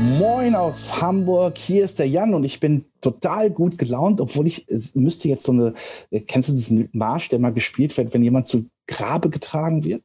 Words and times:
Moin 0.00 0.54
aus 0.56 1.00
Hamburg, 1.00 1.56
hier 1.56 1.84
ist 1.84 1.98
der 1.98 2.08
Jan 2.08 2.34
und 2.34 2.44
ich 2.44 2.58
bin 2.58 2.84
total 3.00 3.50
gut 3.50 3.78
gelaunt, 3.78 4.20
obwohl 4.20 4.48
ich 4.48 4.66
müsste 4.94 5.28
jetzt 5.28 5.44
so 5.44 5.52
eine, 5.52 5.74
kennst 6.26 6.48
du 6.48 6.52
diesen 6.52 6.88
Marsch, 6.92 7.28
der 7.28 7.38
mal 7.38 7.52
gespielt 7.52 7.96
wird, 7.96 8.12
wenn 8.12 8.22
jemand 8.22 8.48
zu 8.48 8.66
Grabe 8.86 9.30
getragen 9.30 9.84
wird? 9.84 10.02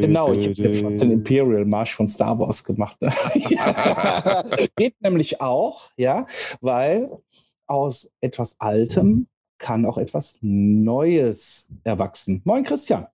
genau, 0.00 0.32
ich 0.32 0.48
habe 0.48 0.62
jetzt 0.62 0.82
den 0.82 1.12
Imperial 1.12 1.64
Marsch 1.66 1.94
von 1.94 2.08
Star 2.08 2.38
Wars 2.38 2.64
gemacht. 2.64 2.96
Geht 4.76 5.00
nämlich 5.00 5.40
auch, 5.40 5.90
ja, 5.96 6.26
weil 6.60 7.10
aus 7.66 8.10
etwas 8.20 8.56
Altem 8.58 9.26
kann 9.58 9.86
auch 9.86 9.98
etwas 9.98 10.38
Neues 10.40 11.70
erwachsen. 11.84 12.40
Moin 12.44 12.64
Christian. 12.64 13.06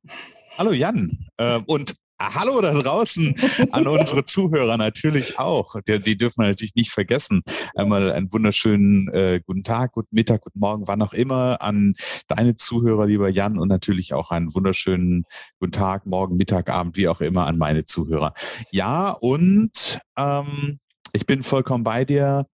Hallo 0.59 0.73
Jan. 0.73 1.17
Äh, 1.37 1.61
und 1.67 1.95
Hallo 2.21 2.61
da 2.61 2.73
draußen 2.73 3.37
an 3.71 3.87
unsere 3.87 4.25
Zuhörer 4.25 4.77
natürlich 4.77 5.39
auch. 5.39 5.77
Die, 5.87 6.01
die, 6.01 6.19
dürfen 6.19 6.43
wir 6.43 6.49
natürlich 6.49 6.75
nicht 6.75 6.91
vergessen. 6.91 7.45
Einmal 7.77 8.11
einen 8.11 8.33
wunderschönen 8.33 9.07
äh, 9.13 9.41
guten 9.47 9.63
Tag, 9.63 9.93
guten 9.93 10.09
Mittag, 10.11 10.41
guten 10.41 10.59
Morgen, 10.59 10.89
wann 10.89 11.01
auch 11.01 11.13
immer 11.13 11.63
an 11.63 11.95
deine 12.27 12.57
Zuhörer, 12.57 13.07
lieber 13.07 13.29
Jan, 13.29 13.57
und 13.57 13.69
natürlich 13.69 14.15
auch 14.15 14.33
einen 14.33 14.53
wunderschönen 14.53 15.27
guten 15.61 15.71
Tag, 15.71 16.07
Morgen, 16.07 16.37
Mittag, 16.37 16.71
Abend, 16.71 16.97
wie 16.97 17.07
auch 17.07 17.21
immer 17.21 17.47
an 17.47 17.57
meine 17.57 17.85
Zuhörer. 17.85 18.35
Ja, 18.73 19.11
und 19.13 20.01
ähm, 20.17 20.81
ich 21.13 21.25
bin 21.25 21.45
vollkommen 21.45 21.85
bei 21.85 22.05
dir. 22.05 22.49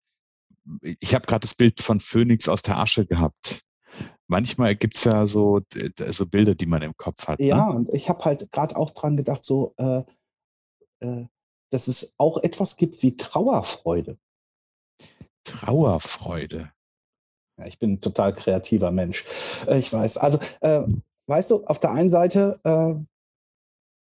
Ich 0.83 1.15
habe 1.15 1.27
gerade 1.27 1.41
das 1.41 1.55
Bild 1.55 1.81
von 1.81 2.00
Phoenix 2.00 2.50
aus 2.50 2.61
der 2.61 2.77
Asche 2.77 3.06
gehabt 3.06 3.65
manchmal 4.28 4.75
gibt 4.75 4.97
es 4.97 5.05
ja 5.05 5.27
so, 5.27 5.61
so 6.11 6.27
Bilder, 6.27 6.55
die 6.55 6.67
man 6.67 6.83
im 6.83 6.97
Kopf 6.97 7.27
hat. 7.28 7.41
Ja, 7.41 7.69
ne? 7.69 7.77
und 7.77 7.89
ich 7.94 8.08
habe 8.08 8.25
halt 8.25 8.50
gerade 8.53 8.77
auch 8.77 8.91
dran 8.91 9.16
gedacht, 9.16 9.44
so, 9.44 9.75
äh, 9.77 10.03
äh, 11.00 11.27
dass 11.70 11.89
es 11.89 12.14
auch 12.19 12.42
etwas 12.42 12.77
gibt 12.77 13.03
wie 13.03 13.16
Trauerfreude. 13.16 14.19
Trauerfreude. 15.44 16.72
Ja, 17.58 17.66
ich 17.66 17.78
bin 17.78 17.94
ein 17.94 18.00
total 18.00 18.34
kreativer 18.34 18.91
Mensch. 18.91 19.25
Äh, 19.66 19.78
ich 19.78 19.92
weiß. 19.92 20.16
Also, 20.19 20.38
äh, 20.61 20.83
weißt 21.27 21.50
du, 21.50 21.64
auf 21.64 21.78
der 21.81 21.92
einen 21.92 22.09
Seite 22.09 22.61
äh, 22.64 22.94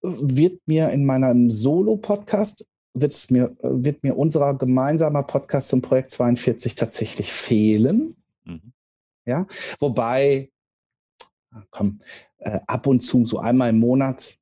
wird 0.02 0.60
mir 0.66 0.90
in 0.90 1.04
meinem 1.06 1.50
Solo-Podcast 1.50 2.66
wird's 2.94 3.30
mir, 3.30 3.56
wird 3.60 4.02
mir 4.02 4.16
unser 4.16 4.54
gemeinsamer 4.54 5.24
Podcast 5.24 5.68
zum 5.68 5.82
Projekt 5.82 6.10
42 6.10 6.74
tatsächlich 6.74 7.32
fehlen. 7.32 8.16
Ja, 9.27 9.47
wobei, 9.78 10.50
komm, 11.70 11.98
äh, 12.39 12.61
ab 12.67 12.86
und 12.86 13.00
zu, 13.00 13.27
so 13.27 13.39
einmal 13.39 13.70
im 13.70 13.78
Monat, 13.78 14.39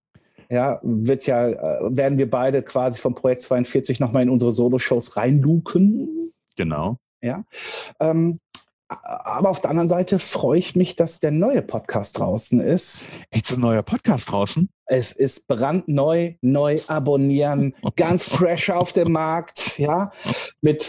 ja, 0.51 0.81
wird 0.83 1.27
ja, 1.27 1.49
äh, 1.49 1.97
werden 1.97 2.19
wir 2.19 2.31
beide 2.31 2.63
quasi 2.63 2.99
vom 2.99 3.15
Projekt 3.15 3.43
42 3.43 4.01
nochmal 4.01 4.23
in 4.23 4.31
unsere 4.31 4.53
Solo-Shows 4.53 5.17
reinluken. 5.17 6.33
Genau. 6.57 6.99
Ja. 7.23 7.45
Ähm, 8.01 8.41
aber 8.89 9.49
auf 9.49 9.61
der 9.61 9.71
anderen 9.71 9.89
Seite 9.89 10.19
freue 10.19 10.59
ich 10.59 10.77
mich, 10.77 10.97
dass 10.97 11.19
der 11.19 11.31
neue 11.31 11.63
Podcast 11.63 12.19
draußen 12.19 12.61
ist. 12.61 13.09
Echt 13.31 13.49
ist 13.49 13.57
ein 13.57 13.63
neuer 13.63 13.83
Podcast 13.83 14.31
draußen? 14.31 14.69
Es 14.87 15.13
ist 15.13 15.49
brandneu, 15.49 16.35
neu 16.43 16.79
abonnieren, 16.89 17.75
ganz 17.97 18.25
fresh 18.25 18.71
auf 18.71 18.93
dem 18.93 19.13
Markt, 19.13 19.79
ja, 19.79 20.11
mit 20.61 20.83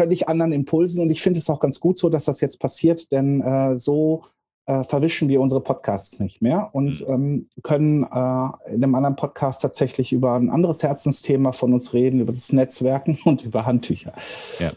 völlig 0.00 0.28
anderen 0.28 0.52
Impulsen. 0.52 1.02
Und 1.02 1.10
ich 1.10 1.20
finde 1.20 1.38
es 1.38 1.50
auch 1.50 1.60
ganz 1.60 1.78
gut 1.80 1.98
so, 1.98 2.08
dass 2.08 2.24
das 2.24 2.40
jetzt 2.40 2.58
passiert, 2.58 3.12
denn 3.12 3.40
äh, 3.42 3.76
so 3.76 4.24
äh, 4.66 4.82
verwischen 4.84 5.28
wir 5.28 5.40
unsere 5.40 5.60
Podcasts 5.60 6.20
nicht 6.20 6.40
mehr 6.40 6.70
und 6.72 7.06
mhm. 7.06 7.12
ähm, 7.12 7.48
können 7.62 8.04
äh, 8.04 8.72
in 8.72 8.82
einem 8.82 8.94
anderen 8.94 9.16
Podcast 9.16 9.62
tatsächlich 9.62 10.12
über 10.12 10.34
ein 10.34 10.48
anderes 10.48 10.82
Herzensthema 10.82 11.52
von 11.52 11.74
uns 11.74 11.92
reden, 11.92 12.20
über 12.20 12.32
das 12.32 12.52
Netzwerken 12.52 13.18
und 13.24 13.44
über 13.44 13.66
Handtücher. 13.66 14.14
Ja. 14.58 14.72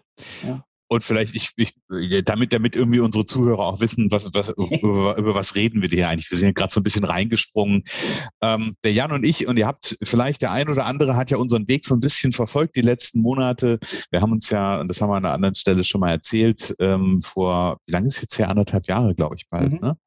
ja 0.46 0.64
und 0.94 1.04
vielleicht 1.04 1.36
ich, 1.36 1.50
ich 1.58 1.74
damit 2.26 2.54
damit 2.54 2.76
irgendwie 2.76 3.00
unsere 3.00 3.26
Zuhörer 3.26 3.60
auch 3.60 3.80
wissen, 3.80 4.12
was, 4.12 4.30
was 4.34 4.50
über, 4.82 5.18
über, 5.18 5.36
was 5.36 5.56
reden 5.56 5.82
wir 5.82 5.90
hier 5.90 6.10
eigentlich. 6.10 6.30
Wir 6.32 6.38
sind 6.38 6.48
ja 6.48 6.54
gerade 6.54 6.74
so 6.74 6.80
ein 6.80 6.84
bisschen 6.84 7.04
reingesprungen. 7.04 7.84
Ähm, 8.42 8.76
der 8.84 8.94
Jan 8.94 9.12
und 9.12 9.26
ich 9.26 9.48
und 9.48 9.58
ihr 9.58 9.68
habt 9.68 9.98
vielleicht 10.04 10.42
der 10.42 10.52
ein 10.52 10.70
oder 10.70 10.86
andere 10.86 11.16
hat 11.16 11.32
ja 11.32 11.38
unseren 11.38 11.68
Weg 11.68 11.86
so 11.86 11.94
ein 11.94 12.00
bisschen 12.00 12.32
verfolgt 12.32 12.76
die 12.76 12.82
letzten 12.82 13.20
Monate. 13.22 13.80
Wir 14.12 14.22
haben 14.22 14.32
uns 14.32 14.50
ja 14.50 14.80
und 14.80 14.88
das 14.88 15.02
haben 15.02 15.10
wir 15.10 15.16
an 15.16 15.26
einer 15.26 15.34
anderen 15.34 15.56
Stelle 15.56 15.84
schon 15.84 16.02
mal 16.02 16.12
erzählt 16.12 16.76
ähm, 16.80 17.22
vor 17.22 17.78
wie 17.86 17.92
lange 17.92 18.08
ist 18.08 18.22
jetzt 18.22 18.38
her 18.38 18.50
anderthalb 18.50 18.88
Jahre 18.88 19.16
glaube 19.16 19.36
ich 19.36 19.50
bald. 19.50 19.72
Mhm. 19.72 19.80
Ne? 19.80 19.98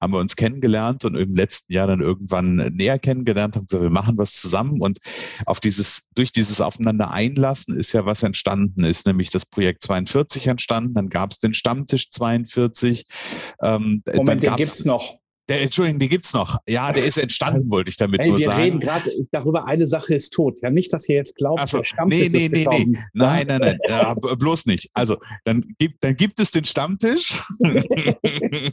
Haben 0.00 0.12
wir 0.12 0.18
uns 0.18 0.36
kennengelernt 0.36 1.04
und 1.04 1.14
im 1.14 1.34
letzten 1.34 1.72
Jahr 1.72 1.86
dann 1.86 2.00
irgendwann 2.00 2.56
näher 2.56 2.98
kennengelernt, 2.98 3.56
haben 3.56 3.66
gesagt, 3.66 3.82
wir 3.82 3.90
machen 3.90 4.18
was 4.18 4.34
zusammen 4.34 4.80
und 4.80 4.98
auf 5.46 5.60
dieses, 5.60 6.08
durch 6.14 6.32
dieses 6.32 6.60
Aufeinander 6.60 7.10
einlassen 7.10 7.76
ist 7.76 7.92
ja 7.92 8.06
was 8.06 8.22
entstanden 8.22 8.84
ist, 8.84 9.06
nämlich 9.06 9.30
das 9.30 9.46
Projekt 9.46 9.82
42 9.82 10.46
entstanden, 10.46 10.94
dann 10.94 11.08
gab 11.08 11.32
es 11.32 11.38
den 11.38 11.54
Stammtisch 11.54 12.10
42. 12.10 13.06
Ähm, 13.62 14.02
Moment, 14.14 14.42
den 14.42 14.56
gibt 14.56 14.72
es 14.72 14.84
noch. 14.84 15.19
Der, 15.50 15.60
Entschuldigung, 15.62 15.98
die 15.98 16.08
gibt's 16.08 16.32
noch. 16.32 16.58
Ja, 16.68 16.92
der 16.92 17.04
ist 17.04 17.18
entstanden, 17.18 17.68
wollte 17.70 17.90
ich 17.90 17.96
damit 17.96 18.20
Ey, 18.20 18.28
nur 18.28 18.38
wir 18.38 18.44
sagen. 18.44 18.58
Wir 18.58 18.64
reden 18.66 18.78
gerade 18.78 19.10
darüber, 19.32 19.66
eine 19.66 19.88
Sache 19.88 20.14
ist 20.14 20.30
tot. 20.30 20.60
Ja, 20.62 20.70
nicht, 20.70 20.92
dass 20.92 21.08
ihr 21.08 21.16
jetzt 21.16 21.34
glaubt, 21.34 21.68
so, 21.68 21.78
der 21.78 21.84
Stammtisch 21.84 22.32
nee, 22.32 22.48
nee, 22.48 22.66
nee, 22.68 22.84
nee. 22.86 22.98
Nein, 23.14 23.48
nein, 23.48 23.60
nein, 23.60 23.78
ja, 23.88 24.14
bloß 24.14 24.66
nicht. 24.66 24.88
Also, 24.94 25.16
dann 25.44 25.74
gibt, 25.78 26.04
dann 26.04 26.14
gibt 26.14 26.38
es 26.38 26.52
den 26.52 26.64
Stammtisch. 26.64 27.42
ähm, 27.64 28.70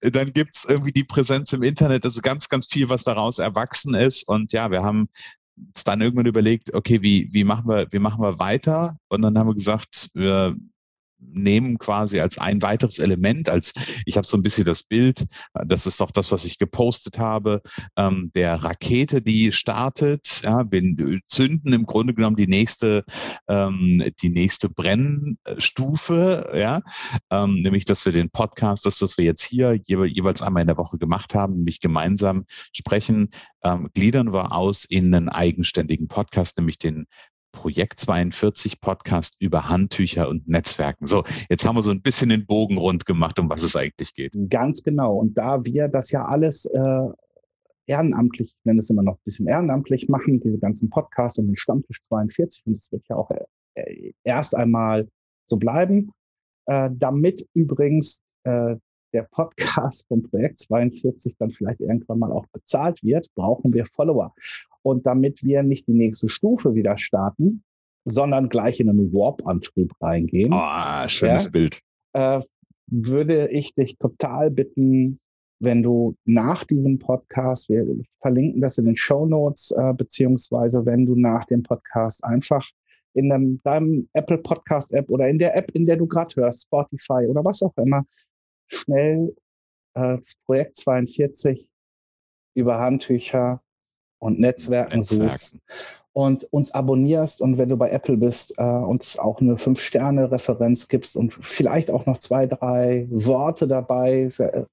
dann 0.00 0.34
gibt 0.34 0.56
es 0.56 0.66
irgendwie 0.68 0.92
die 0.92 1.04
Präsenz 1.04 1.54
im 1.54 1.62
Internet. 1.62 2.04
Also 2.04 2.20
ganz, 2.20 2.50
ganz 2.50 2.66
viel, 2.66 2.90
was 2.90 3.02
daraus 3.02 3.38
erwachsen 3.38 3.94
ist. 3.94 4.28
Und 4.28 4.52
ja, 4.52 4.70
wir 4.70 4.82
haben 4.82 5.08
uns 5.56 5.84
dann 5.84 6.02
irgendwann 6.02 6.26
überlegt, 6.26 6.74
okay, 6.74 7.00
wie, 7.00 7.30
wie 7.32 7.44
machen 7.44 7.66
wir, 7.66 7.86
wie 7.90 8.00
machen 8.00 8.20
wir 8.20 8.38
weiter? 8.38 8.98
Und 9.08 9.22
dann 9.22 9.38
haben 9.38 9.48
wir 9.48 9.54
gesagt, 9.54 10.10
wir 10.12 10.54
nehmen 11.32 11.78
quasi 11.78 12.20
als 12.20 12.38
ein 12.38 12.62
weiteres 12.62 12.98
Element, 12.98 13.48
als 13.48 13.72
ich 14.06 14.16
habe 14.16 14.26
so 14.26 14.36
ein 14.36 14.42
bisschen 14.42 14.64
das 14.64 14.82
Bild, 14.82 15.26
das 15.66 15.86
ist 15.86 16.00
doch 16.00 16.10
das, 16.10 16.32
was 16.32 16.44
ich 16.44 16.58
gepostet 16.58 17.18
habe, 17.18 17.62
ähm, 17.96 18.30
der 18.34 18.56
Rakete, 18.56 19.22
die 19.22 19.52
startet, 19.52 20.42
ja, 20.42 20.70
wir 20.70 21.20
zünden 21.26 21.72
im 21.72 21.86
Grunde 21.86 22.14
genommen 22.14 22.36
die 22.36 22.46
nächste, 22.46 23.04
ähm, 23.48 24.04
die 24.22 24.30
nächste 24.30 24.68
Brennstufe, 24.68 26.52
ja, 26.54 26.80
ähm, 27.30 27.60
nämlich, 27.62 27.84
dass 27.84 28.04
wir 28.04 28.12
den 28.12 28.30
Podcast, 28.30 28.86
das, 28.86 29.00
was 29.02 29.18
wir 29.18 29.24
jetzt 29.24 29.42
hier 29.42 29.78
jeweils 29.84 30.42
einmal 30.42 30.62
in 30.62 30.68
der 30.68 30.78
Woche 30.78 30.98
gemacht 30.98 31.34
haben, 31.34 31.54
nämlich 31.54 31.80
gemeinsam 31.80 32.44
sprechen, 32.72 33.30
ähm, 33.64 33.90
gliedern 33.94 34.32
wir 34.32 34.52
aus 34.52 34.84
in 34.84 35.14
einen 35.14 35.28
eigenständigen 35.28 36.08
Podcast, 36.08 36.58
nämlich 36.58 36.78
den 36.78 37.06
Projekt 37.52 38.00
42 38.00 38.80
Podcast 38.80 39.36
über 39.38 39.68
Handtücher 39.68 40.28
und 40.28 40.48
Netzwerken. 40.48 41.06
So, 41.06 41.24
jetzt 41.48 41.64
haben 41.64 41.76
wir 41.76 41.82
so 41.82 41.90
ein 41.90 42.02
bisschen 42.02 42.30
den 42.30 42.46
Bogen 42.46 42.78
rund 42.78 43.06
gemacht, 43.06 43.38
um 43.38 43.48
was 43.50 43.62
es 43.62 43.76
eigentlich 43.76 44.14
geht. 44.14 44.32
Ganz 44.50 44.82
genau. 44.82 45.16
Und 45.16 45.38
da 45.38 45.64
wir 45.64 45.88
das 45.88 46.10
ja 46.10 46.24
alles 46.24 46.64
äh, 46.64 47.08
ehrenamtlich, 47.86 48.54
ich 48.58 48.64
nenne 48.64 48.80
es 48.80 48.90
immer 48.90 49.02
noch 49.02 49.14
ein 49.14 49.24
bisschen 49.24 49.46
ehrenamtlich 49.46 50.08
machen, 50.08 50.40
diese 50.40 50.58
ganzen 50.58 50.90
Podcasts 50.90 51.38
und 51.38 51.46
den 51.46 51.56
Stammtisch 51.56 52.00
42, 52.02 52.66
und 52.66 52.76
das 52.76 52.90
wird 52.90 53.04
ja 53.08 53.16
auch 53.16 53.30
äh, 53.74 54.12
erst 54.24 54.56
einmal 54.56 55.08
so 55.46 55.56
bleiben, 55.56 56.10
äh, 56.66 56.90
damit 56.92 57.46
übrigens 57.54 58.22
äh, 58.44 58.76
der 59.12 59.22
Podcast 59.22 60.06
vom 60.08 60.22
Projekt 60.22 60.58
42 60.58 61.36
dann 61.38 61.50
vielleicht 61.50 61.80
irgendwann 61.80 62.18
mal 62.18 62.32
auch 62.32 62.46
bezahlt 62.52 63.02
wird, 63.02 63.28
brauchen 63.34 63.72
wir 63.72 63.84
Follower. 63.86 64.34
Und 64.82 65.06
damit 65.06 65.44
wir 65.44 65.62
nicht 65.62 65.86
die 65.86 65.94
nächste 65.94 66.28
Stufe 66.28 66.74
wieder 66.74 66.98
starten, 66.98 67.62
sondern 68.04 68.48
gleich 68.48 68.80
in 68.80 68.88
einen 68.88 69.12
Warp-Antrieb 69.12 69.92
reingehen. 70.00 70.52
Oh, 70.52 71.08
schönes 71.08 71.44
ja, 71.44 71.50
Bild. 71.50 71.80
Äh, 72.14 72.40
würde 72.86 73.48
ich 73.48 73.74
dich 73.74 73.96
total 73.98 74.50
bitten, 74.50 75.20
wenn 75.60 75.82
du 75.82 76.16
nach 76.24 76.64
diesem 76.64 76.98
Podcast, 76.98 77.68
wir 77.68 77.86
verlinken 78.20 78.60
das 78.60 78.78
in 78.78 78.86
den 78.86 78.96
Show 78.96 79.26
Notes, 79.26 79.70
äh, 79.70 79.94
beziehungsweise 79.94 80.84
wenn 80.84 81.06
du 81.06 81.14
nach 81.14 81.44
dem 81.44 81.62
Podcast 81.62 82.24
einfach 82.24 82.68
in 83.14 83.30
einem, 83.30 83.60
deinem 83.62 84.08
Apple 84.12 84.38
Podcast 84.38 84.92
App 84.92 85.08
oder 85.08 85.28
in 85.28 85.38
der 85.38 85.56
App, 85.56 85.70
in 85.72 85.86
der 85.86 85.96
du 85.96 86.06
gerade 86.06 86.34
hörst, 86.36 86.62
Spotify 86.62 87.26
oder 87.28 87.44
was 87.44 87.62
auch 87.62 87.76
immer, 87.76 88.04
schnell 88.72 89.34
äh, 89.94 90.16
das 90.16 90.34
Projekt 90.46 90.76
42 90.76 91.68
über 92.54 92.78
Handtücher 92.78 93.62
und 94.18 94.38
Netzwerken, 94.38 94.98
Netzwerken. 94.98 95.30
suchst 95.30 95.58
und 96.12 96.44
uns 96.52 96.72
abonnierst 96.72 97.40
und 97.40 97.56
wenn 97.56 97.70
du 97.70 97.76
bei 97.76 97.90
Apple 97.90 98.16
bist, 98.16 98.54
äh, 98.58 98.62
uns 98.62 99.18
auch 99.18 99.40
eine 99.40 99.56
Fünf-Sterne-Referenz 99.56 100.88
gibst 100.88 101.16
und 101.16 101.32
vielleicht 101.32 101.90
auch 101.90 102.04
noch 102.06 102.18
zwei, 102.18 102.46
drei 102.46 103.08
Worte 103.10 103.66
dabei 103.66 104.28
äh, 104.38 104.64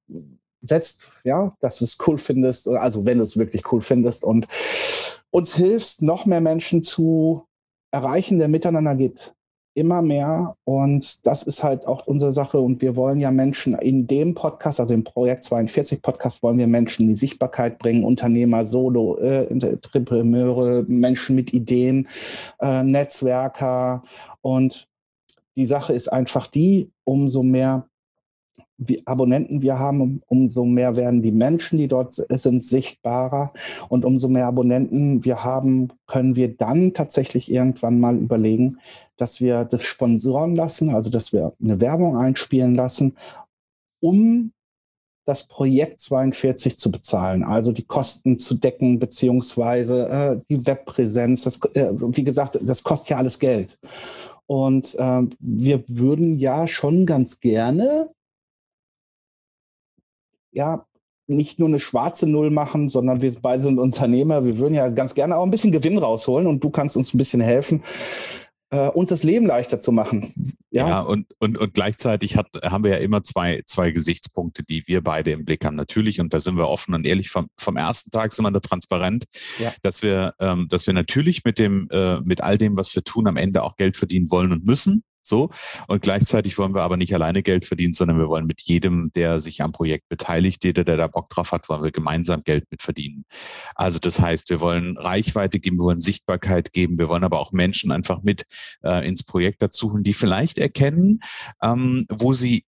setzt, 0.61 1.09
ja, 1.23 1.53
dass 1.61 1.77
du 1.77 1.85
es 1.85 1.97
cool 2.05 2.17
findest, 2.17 2.67
also 2.67 3.05
wenn 3.05 3.19
du 3.19 3.23
es 3.23 3.37
wirklich 3.37 3.71
cool 3.71 3.81
findest 3.81 4.25
und 4.25 4.47
uns 5.31 5.55
hilfst, 5.55 6.01
noch 6.01 6.25
mehr 6.25 6.41
Menschen 6.41 6.83
zu 6.83 7.45
erreichen, 7.91 8.37
der 8.39 8.49
miteinander 8.49 8.95
geht 8.95 9.33
immer 9.79 10.01
mehr. 10.01 10.55
Und 10.65 11.25
das 11.25 11.43
ist 11.43 11.63
halt 11.63 11.87
auch 11.87 12.05
unsere 12.05 12.33
Sache. 12.33 12.59
Und 12.59 12.81
wir 12.81 12.95
wollen 12.95 13.19
ja 13.19 13.31
Menschen 13.31 13.73
in 13.73 14.07
dem 14.07 14.35
Podcast, 14.35 14.79
also 14.79 14.93
im 14.93 15.03
Projekt 15.03 15.43
42 15.45 16.01
Podcast, 16.01 16.43
wollen 16.43 16.57
wir 16.57 16.67
Menschen 16.67 17.07
die 17.07 17.15
Sichtbarkeit 17.15 17.79
bringen, 17.79 18.03
Unternehmer, 18.03 18.65
Solo, 18.65 19.17
äh, 19.17 19.45
Entrepreneure, 19.45 20.83
Menschen 20.87 21.35
mit 21.35 21.53
Ideen, 21.53 22.07
äh, 22.59 22.83
Netzwerker. 22.83 24.03
Und 24.41 24.87
die 25.55 25.65
Sache 25.65 25.93
ist 25.93 26.11
einfach 26.11 26.47
die, 26.47 26.91
umso 27.05 27.41
mehr 27.41 27.89
Abonnenten 29.05 29.61
wir 29.61 29.77
haben, 29.77 30.21
umso 30.27 30.63
mehr 30.63 30.95
werden 30.95 31.21
die 31.21 31.31
Menschen, 31.31 31.77
die 31.77 31.87
dort 31.87 32.13
sind, 32.13 32.63
sichtbarer. 32.63 33.51
Und 33.89 34.05
umso 34.05 34.29
mehr 34.29 34.47
Abonnenten 34.47 35.25
wir 35.25 35.43
haben, 35.43 35.89
können 36.07 36.35
wir 36.35 36.55
dann 36.55 36.93
tatsächlich 36.93 37.51
irgendwann 37.51 37.99
mal 37.99 38.15
überlegen, 38.15 38.77
dass 39.19 39.41
wir 39.41 39.65
das 39.65 39.83
sponsoren 39.83 40.55
lassen, 40.55 40.89
also 40.89 41.09
dass 41.09 41.33
wir 41.33 41.53
eine 41.61 41.81
Werbung 41.81 42.17
einspielen 42.17 42.75
lassen, 42.75 43.17
um 44.01 44.51
das 45.25 45.47
Projekt 45.47 45.99
42 45.99 46.79
zu 46.79 46.91
bezahlen, 46.91 47.43
also 47.43 47.71
die 47.71 47.85
Kosten 47.85 48.39
zu 48.39 48.55
decken, 48.55 48.97
beziehungsweise 48.97 50.07
äh, 50.09 50.41
die 50.49 50.65
Webpräsenz. 50.65 51.43
Das, 51.43 51.59
äh, 51.75 51.91
wie 51.91 52.23
gesagt, 52.23 52.57
das 52.61 52.83
kostet 52.83 53.09
ja 53.09 53.17
alles 53.17 53.37
Geld. 53.37 53.77
Und 54.47 54.95
äh, 54.95 55.21
wir 55.39 55.83
würden 55.87 56.39
ja 56.39 56.67
schon 56.67 57.05
ganz 57.05 57.39
gerne 57.39 58.09
ja, 60.51 60.85
nicht 61.27 61.59
nur 61.59 61.67
eine 61.67 61.79
schwarze 61.79 62.27
Null 62.27 62.49
machen, 62.49 62.89
sondern 62.89 63.21
wir 63.21 63.33
beide 63.39 63.61
sind 63.61 63.79
Unternehmer. 63.79 64.43
Wir 64.43 64.57
würden 64.57 64.73
ja 64.73 64.89
ganz 64.89 65.13
gerne 65.13 65.37
auch 65.37 65.43
ein 65.43 65.51
bisschen 65.51 65.71
Gewinn 65.71 65.97
rausholen 65.97 66.47
und 66.47 66.63
du 66.63 66.69
kannst 66.69 66.97
uns 66.97 67.13
ein 67.13 67.19
bisschen 67.19 67.41
helfen, 67.41 67.83
äh, 68.71 68.87
uns 68.87 69.09
das 69.09 69.23
Leben 69.23 69.45
leichter 69.45 69.79
zu 69.79 69.91
machen. 69.91 70.33
Ja, 70.71 70.87
ja 70.87 70.99
und, 70.99 71.25
und, 71.39 71.57
und 71.57 71.73
gleichzeitig 71.73 72.37
hat, 72.37 72.47
haben 72.63 72.83
wir 72.83 72.91
ja 72.91 72.97
immer 72.97 73.23
zwei, 73.23 73.63
zwei 73.65 73.91
Gesichtspunkte, 73.91 74.63
die 74.63 74.83
wir 74.85 75.01
beide 75.01 75.31
im 75.31 75.45
Blick 75.45 75.65
haben. 75.65 75.75
Natürlich, 75.75 76.19
und 76.19 76.33
da 76.33 76.39
sind 76.39 76.57
wir 76.57 76.67
offen 76.67 76.93
und 76.93 77.07
ehrlich, 77.07 77.29
vom, 77.29 77.47
vom 77.57 77.77
ersten 77.77 78.11
Tag 78.11 78.33
sind 78.33 78.45
wir 78.45 78.51
da 78.51 78.59
transparent, 78.59 79.25
ja. 79.57 79.73
dass, 79.81 80.03
wir, 80.03 80.35
ähm, 80.39 80.67
dass 80.69 80.85
wir 80.85 80.93
natürlich 80.93 81.43
mit, 81.43 81.57
dem, 81.57 81.87
äh, 81.91 82.19
mit 82.21 82.41
all 82.41 82.57
dem, 82.57 82.77
was 82.77 82.93
wir 82.95 83.03
tun, 83.03 83.27
am 83.27 83.37
Ende 83.37 83.63
auch 83.63 83.75
Geld 83.77 83.97
verdienen 83.97 84.29
wollen 84.29 84.51
und 84.51 84.65
müssen. 84.65 85.03
So. 85.23 85.49
Und 85.87 86.01
gleichzeitig 86.01 86.57
wollen 86.57 86.73
wir 86.73 86.81
aber 86.81 86.97
nicht 86.97 87.13
alleine 87.13 87.43
Geld 87.43 87.65
verdienen, 87.65 87.93
sondern 87.93 88.17
wir 88.17 88.29
wollen 88.29 88.45
mit 88.45 88.61
jedem, 88.61 89.11
der 89.13 89.41
sich 89.41 89.61
am 89.61 89.71
Projekt 89.71 90.09
beteiligt, 90.09 90.63
jeder, 90.63 90.83
der 90.83 90.97
da 90.97 91.07
Bock 91.07 91.29
drauf 91.29 91.51
hat, 91.51 91.69
wollen 91.69 91.83
wir 91.83 91.91
gemeinsam 91.91 92.43
Geld 92.43 92.65
mit 92.71 92.81
verdienen. 92.81 93.25
Also 93.75 93.99
das 93.99 94.19
heißt, 94.19 94.49
wir 94.49 94.61
wollen 94.61 94.97
Reichweite 94.97 95.59
geben, 95.59 95.77
wir 95.77 95.85
wollen 95.85 96.01
Sichtbarkeit 96.01 96.73
geben, 96.73 96.97
wir 96.97 97.09
wollen 97.09 97.23
aber 97.23 97.39
auch 97.39 97.51
Menschen 97.51 97.91
einfach 97.91 98.21
mit 98.23 98.43
äh, 98.83 99.07
ins 99.07 99.23
Projekt 99.23 99.61
dazu 99.61 99.89
die 99.99 100.13
vielleicht 100.13 100.57
erkennen, 100.57 101.19
ähm, 101.63 102.05
wo 102.09 102.33
sie 102.33 102.63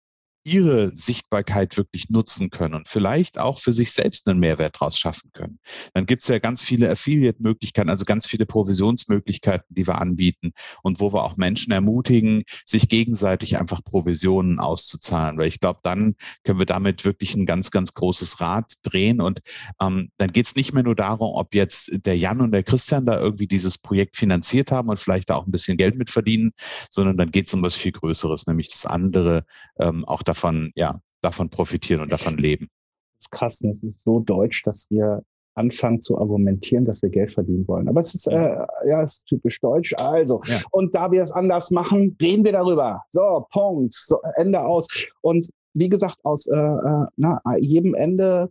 ihre 0.50 0.96
Sichtbarkeit 0.98 1.78
wirklich 1.78 2.10
nutzen 2.10 2.50
können 2.50 2.74
und 2.74 2.88
vielleicht 2.88 3.38
auch 3.38 3.60
für 3.60 3.72
sich 3.72 3.92
selbst 3.92 4.28
einen 4.28 4.40
Mehrwert 4.40 4.76
daraus 4.76 4.98
schaffen 4.98 5.32
können. 5.34 5.60
Dann 5.94 6.06
gibt 6.06 6.24
es 6.24 6.28
ja 6.28 6.40
ganz 6.40 6.64
viele 6.64 6.90
Affiliate-Möglichkeiten, 6.90 7.90
also 7.90 8.06
ganz 8.06 8.26
viele 8.26 8.46
Provisionsmöglichkeiten, 8.46 9.68
die 9.70 9.86
wir 9.86 10.02
anbieten 10.02 10.54
und 10.82 11.00
wo 11.00 11.14
wir 11.14 11.24
auch 11.24 11.38
Menschen 11.38 11.72
ermutigen, 11.72 12.44
sich 12.66 12.90
gegenseitig 12.90 13.58
einfach 13.58 13.84
Provisionen 13.84 14.60
auszuzahlen, 14.60 15.38
weil 15.38 15.48
ich 15.48 15.60
glaube, 15.60 15.80
dann 15.84 16.16
können 16.44 16.60
wir 16.60 16.66
damit 16.66 17.06
wirklich 17.06 17.36
ein 17.36 17.46
ganz, 17.46 17.70
ganz 17.70 17.94
großes 17.94 18.42
Rad 18.42 18.74
drehen 18.84 19.22
und 19.22 19.42
ähm, 19.80 20.12
dann 20.18 20.32
geht 20.32 20.48
es 20.48 20.56
nicht 20.56 20.74
mehr 20.74 20.84
nur 20.84 20.96
darum, 20.96 21.36
ob 21.36 21.54
jetzt 21.54 21.92
der 22.06 22.18
Jan 22.18 22.42
und 22.42 22.52
der 22.52 22.64
Christian 22.64 23.06
da 23.06 23.20
irgendwie 23.20 23.48
dieses 23.48 23.78
Projekt 23.78 24.18
finanziert 24.18 24.72
haben 24.72 24.90
und 24.90 25.00
vielleicht 25.00 25.30
da 25.30 25.36
auch 25.36 25.46
ein 25.46 25.52
bisschen 25.52 25.78
Geld 25.78 25.96
mit 25.96 26.10
verdienen, 26.10 26.54
sondern 26.90 27.18
dann 27.18 27.32
geht 27.32 27.48
es 27.48 27.54
um 27.54 27.62
was 27.62 27.76
viel 27.76 27.92
Größeres, 27.92 28.48
nämlich 28.48 28.70
das 28.70 28.86
andere 28.86 29.46
ähm, 29.80 30.06
auch 30.06 30.24
davon 30.24 30.39
davon, 30.40 30.72
ja, 30.76 31.02
davon 31.22 31.50
profitieren 31.50 32.02
und 32.02 32.12
davon 32.12 32.38
leben. 32.38 32.70
Das 33.18 33.26
ist 33.26 33.32
krass, 33.32 33.62
ne? 33.62 33.72
es 33.72 33.84
ist 33.84 34.02
so 34.02 34.20
deutsch, 34.20 34.64
dass 34.64 34.88
wir 34.90 35.22
anfangen 35.56 36.00
zu 36.00 36.18
argumentieren, 36.18 36.86
dass 36.86 37.02
wir 37.02 37.10
Geld 37.10 37.34
verdienen 37.34 37.68
wollen. 37.68 37.90
Aber 37.90 38.00
es 38.00 38.14
ist, 38.16 38.28
äh, 38.28 38.56
ja, 38.86 39.02
es 39.04 39.18
ist 39.18 39.26
typisch 39.26 39.60
deutsch. 39.60 39.94
Also, 39.98 40.42
ja. 40.46 40.62
und 40.72 40.96
da 40.96 41.12
wir 41.12 41.22
es 41.22 41.34
anders 41.34 41.70
machen, 41.72 42.16
reden 42.22 42.46
wir 42.46 42.54
darüber. 42.54 43.04
So, 43.10 43.46
Punkt. 43.52 43.94
So, 43.94 44.20
Ende 44.36 44.62
aus. 44.62 44.88
Und 45.22 45.50
wie 45.74 45.90
gesagt, 45.90 46.18
aus 46.24 46.48
äh, 46.48 46.56
äh 46.56 47.06
na, 47.18 47.42
jedem 47.58 47.94
Ende 47.94 48.50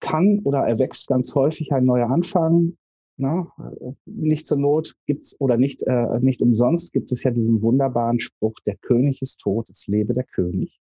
kann 0.00 0.40
oder 0.42 0.66
erwächst 0.66 1.06
ganz 1.06 1.34
häufig 1.36 1.72
ein 1.72 1.84
neuer 1.84 2.10
Anfang. 2.10 2.76
Na, 3.16 3.46
nicht 4.06 4.46
zur 4.46 4.58
Not 4.58 4.94
gibt's 5.06 5.38
oder 5.40 5.56
nicht, 5.56 5.82
äh, 5.82 6.18
nicht 6.20 6.40
umsonst 6.40 6.92
gibt 6.92 7.12
es 7.12 7.22
ja 7.22 7.30
diesen 7.30 7.60
wunderbaren 7.60 8.18
Spruch, 8.18 8.54
der 8.66 8.76
König 8.76 9.20
ist 9.20 9.40
tot, 9.40 9.68
es 9.68 9.86
lebe 9.86 10.14
der 10.14 10.24
König. 10.24 10.79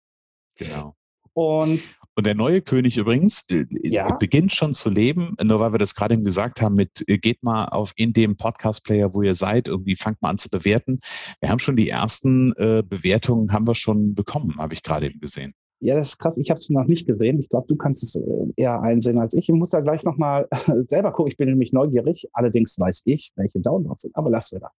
Genau. 0.56 0.96
Und, 1.32 1.94
und 2.14 2.26
der 2.26 2.34
neue 2.34 2.62
König 2.62 2.96
übrigens 2.96 3.44
ja. 3.68 4.16
beginnt 4.16 4.54
schon 4.54 4.72
zu 4.72 4.88
leben, 4.88 5.36
nur 5.42 5.60
weil 5.60 5.72
wir 5.72 5.78
das 5.78 5.94
gerade 5.94 6.14
eben 6.14 6.24
gesagt 6.24 6.62
haben, 6.62 6.74
mit 6.74 7.04
äh, 7.08 7.18
geht 7.18 7.42
mal 7.42 7.66
auf 7.66 7.92
in 7.96 8.14
dem 8.14 8.38
Podcast-Player, 8.38 9.12
wo 9.12 9.20
ihr 9.20 9.34
seid, 9.34 9.68
irgendwie 9.68 9.96
fangt 9.96 10.22
mal 10.22 10.30
an 10.30 10.38
zu 10.38 10.48
bewerten. 10.48 11.00
Wir 11.40 11.50
haben 11.50 11.58
schon 11.58 11.76
die 11.76 11.90
ersten 11.90 12.54
äh, 12.54 12.82
Bewertungen, 12.82 13.52
haben 13.52 13.66
wir 13.66 13.74
schon 13.74 14.14
bekommen, 14.14 14.56
habe 14.58 14.72
ich 14.72 14.82
gerade 14.82 15.06
eben 15.06 15.20
gesehen. 15.20 15.52
Ja, 15.80 15.94
das 15.94 16.08
ist 16.08 16.18
krass. 16.18 16.38
Ich 16.38 16.50
habe 16.50 16.58
es 16.58 16.70
noch 16.70 16.86
nicht 16.86 17.06
gesehen. 17.06 17.38
Ich 17.38 17.50
glaube, 17.50 17.66
du 17.68 17.76
kannst 17.76 18.02
es 18.02 18.16
äh, 18.16 18.22
eher 18.56 18.80
einsehen 18.80 19.18
als 19.18 19.34
ich. 19.34 19.48
Ich 19.48 19.54
muss 19.54 19.70
da 19.70 19.80
gleich 19.80 20.04
nochmal 20.04 20.48
selber 20.84 21.12
gucken. 21.12 21.30
Ich 21.30 21.36
bin 21.36 21.50
nämlich 21.50 21.72
neugierig. 21.72 22.28
Allerdings 22.32 22.78
weiß 22.78 23.02
ich, 23.04 23.32
welche 23.36 23.60
Downloads 23.60 24.02
sind. 24.02 24.16
Aber 24.16 24.30
lassen 24.30 24.58
wir 24.58 24.70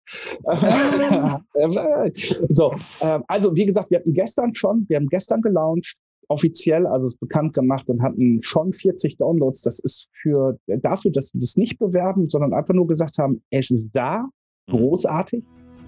das. 0.43 1.41
so, 2.49 2.73
ähm, 3.01 3.23
also 3.27 3.55
wie 3.55 3.65
gesagt, 3.65 3.91
wir 3.91 3.99
hatten 3.99 4.13
gestern 4.13 4.55
schon, 4.55 4.85
wir 4.89 4.97
haben 4.97 5.07
gestern 5.07 5.41
gelauncht, 5.41 5.97
offiziell, 6.29 6.87
also 6.87 7.07
es 7.07 7.15
bekannt 7.15 7.53
gemacht 7.53 7.87
und 7.89 8.01
hatten 8.01 8.41
schon 8.41 8.73
40 8.73 9.17
Downloads. 9.17 9.61
Das 9.61 9.79
ist 9.79 10.09
für 10.21 10.57
dafür, 10.65 11.11
dass 11.11 11.33
wir 11.33 11.41
das 11.41 11.57
nicht 11.57 11.77
bewerben, 11.79 12.27
sondern 12.29 12.53
einfach 12.53 12.73
nur 12.73 12.87
gesagt 12.87 13.17
haben, 13.17 13.43
es 13.49 13.71
ist 13.71 13.91
da, 13.91 14.27
mhm. 14.67 14.77
großartig. 14.77 15.43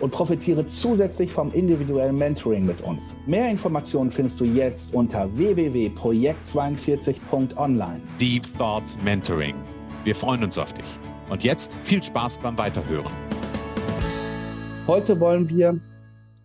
und 0.00 0.10
profitiere 0.10 0.66
zusätzlich 0.66 1.32
vom 1.32 1.52
individuellen 1.52 2.18
Mentoring 2.18 2.66
mit 2.66 2.80
uns. 2.82 3.16
Mehr 3.26 3.50
Informationen 3.50 4.10
findest 4.10 4.40
du 4.40 4.44
jetzt 4.44 4.94
unter 4.94 5.34
www.projekt42.online. 5.36 8.00
Deep 8.20 8.42
Thought 8.58 8.96
Mentoring. 9.04 9.54
Wir 10.04 10.14
freuen 10.14 10.44
uns 10.44 10.58
auf 10.58 10.72
dich. 10.72 10.84
Und 11.30 11.44
jetzt 11.44 11.78
viel 11.84 12.02
Spaß 12.02 12.38
beim 12.38 12.58
Weiterhören. 12.58 13.12
Heute 14.86 15.18
wollen 15.18 15.48
wir 15.48 15.80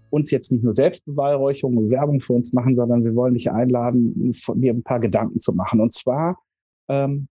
uns 0.09 0.31
jetzt 0.31 0.51
nicht 0.51 0.63
nur 0.63 0.73
Selbstbeweihräucherung 0.73 1.77
und 1.77 1.89
Werbung 1.89 2.21
für 2.21 2.33
uns 2.33 2.53
machen, 2.53 2.75
sondern 2.75 3.03
wir 3.03 3.15
wollen 3.15 3.33
dich 3.33 3.51
einladen, 3.51 4.33
von 4.33 4.61
dir 4.61 4.73
ein 4.73 4.83
paar 4.83 4.99
Gedanken 4.99 5.39
zu 5.39 5.53
machen. 5.53 5.81
Und 5.81 5.93
zwar 5.93 6.39
ähm, 6.87 7.27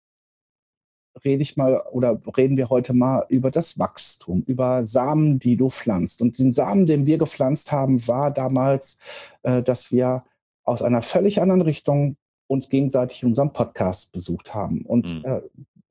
rede 1.24 1.43
ich 1.43 1.58
mal 1.58 1.82
oder 1.91 2.20
reden 2.36 2.58
wir 2.58 2.70
heute 2.70 2.93
mal 2.93 3.25
über 3.29 3.51
das 3.51 3.77
Wachstum, 3.79 4.43
über 4.48 4.88
Samen, 4.88 5.39
die 5.39 5.58
du 5.58 5.70
pflanzt. 5.70 6.22
Und 6.22 6.39
den 6.39 6.51
Samen, 6.51 6.86
den 6.86 7.05
wir 7.05 7.17
gepflanzt 7.17 7.72
haben, 7.72 8.08
war 8.08 8.32
damals, 8.32 8.98
äh, 9.43 9.62
dass 9.62 9.91
wir 9.91 10.24
aus 10.63 10.82
einer 10.82 11.01
völlig 11.01 11.41
anderen 11.41 11.62
Richtung 11.62 12.17
uns 12.48 12.70
gegenseitig 12.70 13.24
unseren 13.25 13.53
Podcast 13.53 14.12
besucht 14.12 14.53
haben 14.53 14.82
und 14.86 15.20
mhm. 15.20 15.25
äh, 15.25 15.41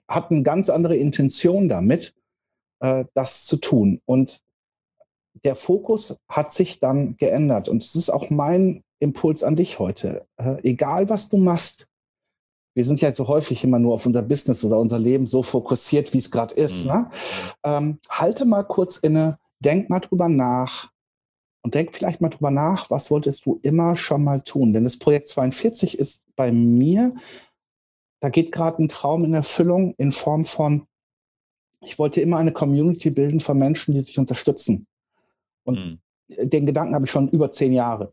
hatten 0.09 0.45
ganz 0.45 0.71
andere 0.71 0.97
Intention 0.97 1.69
damit, 1.69 2.15
äh, 2.81 3.05
das 3.15 3.45
zu 3.45 3.57
tun. 3.57 4.01
Und 4.05 4.43
der 5.45 5.57
Fokus 5.57 6.19
hat 6.29 6.53
sich 6.53 6.81
dann 6.81 7.17
geändert. 7.17 7.69
Und 7.69 7.83
es 7.83 7.97
ist 7.97 8.11
auch 8.11 8.31
mein 8.31 8.85
Impuls 8.99 9.43
an 9.43 9.57
dich 9.57 9.79
heute. 9.79 10.27
Äh, 10.37 10.57
egal, 10.63 11.09
was 11.09 11.29
du 11.29 11.39
machst, 11.39 11.89
wir 12.75 12.85
sind 12.85 13.01
ja 13.01 13.13
so 13.13 13.29
häufig 13.29 13.63
immer 13.65 13.79
nur 13.79 13.95
auf 13.95 14.07
unser 14.07 14.23
Business 14.23 14.65
oder 14.65 14.79
unser 14.79 14.99
Leben 14.99 15.27
so 15.27 15.43
fokussiert, 15.43 16.13
wie 16.15 16.19
es 16.19 16.31
gerade 16.31 16.55
ist. 16.55 16.87
Mhm. 16.87 16.93
Ne? 16.93 17.11
Ähm, 17.65 17.99
halte 18.09 18.45
mal 18.45 18.63
kurz 18.63 18.97
inne, 18.97 19.39
denk 19.61 19.91
mal 19.91 20.01
drüber 20.01 20.29
nach. 20.29 20.91
Und 21.65 21.77
denk 21.77 21.95
vielleicht 21.95 22.21
mal 22.21 22.29
drüber 22.29 22.51
nach, 22.51 22.91
was 22.91 23.11
wolltest 23.11 23.47
du 23.47 23.61
immer 23.63 23.95
schon 23.95 24.25
mal 24.25 24.41
tun? 24.41 24.73
Denn 24.73 24.83
das 24.83 24.99
Projekt 24.99 25.29
42 25.29 25.97
ist 25.97 26.25
bei 26.35 26.51
mir, 26.51 27.15
da 28.19 28.31
geht 28.31 28.51
gerade 28.51 28.83
ein 28.83 28.89
Traum 28.89 29.25
in 29.25 29.35
Erfüllung 29.35 29.95
in 29.97 30.11
Form 30.11 30.45
von, 30.45 30.87
ich 31.81 31.99
wollte 31.99 32.21
immer 32.21 32.39
eine 32.39 32.53
Community 32.53 33.11
bilden 33.11 33.39
von 33.39 33.59
Menschen, 33.59 33.95
die 33.95 34.01
sich 34.01 34.19
unterstützen. 34.19 34.87
Und 35.65 35.79
mhm. 35.79 36.49
den 36.49 36.67
Gedanken 36.67 36.95
habe 36.95 37.05
ich 37.05 37.11
schon 37.13 37.29
über 37.29 37.53
zehn 37.53 37.73
Jahre. 37.73 38.13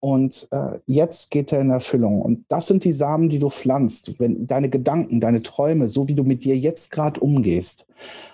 Und 0.00 0.48
äh, 0.50 0.78
jetzt 0.86 1.30
geht 1.30 1.52
er 1.52 1.60
in 1.60 1.68
Erfüllung. 1.68 2.22
Und 2.22 2.46
das 2.48 2.66
sind 2.66 2.84
die 2.84 2.92
Samen, 2.92 3.28
die 3.28 3.38
du 3.38 3.50
pflanzt. 3.50 4.18
Wenn 4.18 4.46
deine 4.46 4.70
Gedanken, 4.70 5.20
deine 5.20 5.42
Träume, 5.42 5.88
so 5.88 6.08
wie 6.08 6.14
du 6.14 6.24
mit 6.24 6.42
dir 6.42 6.56
jetzt 6.56 6.90
gerade 6.90 7.20
umgehst, 7.20 7.86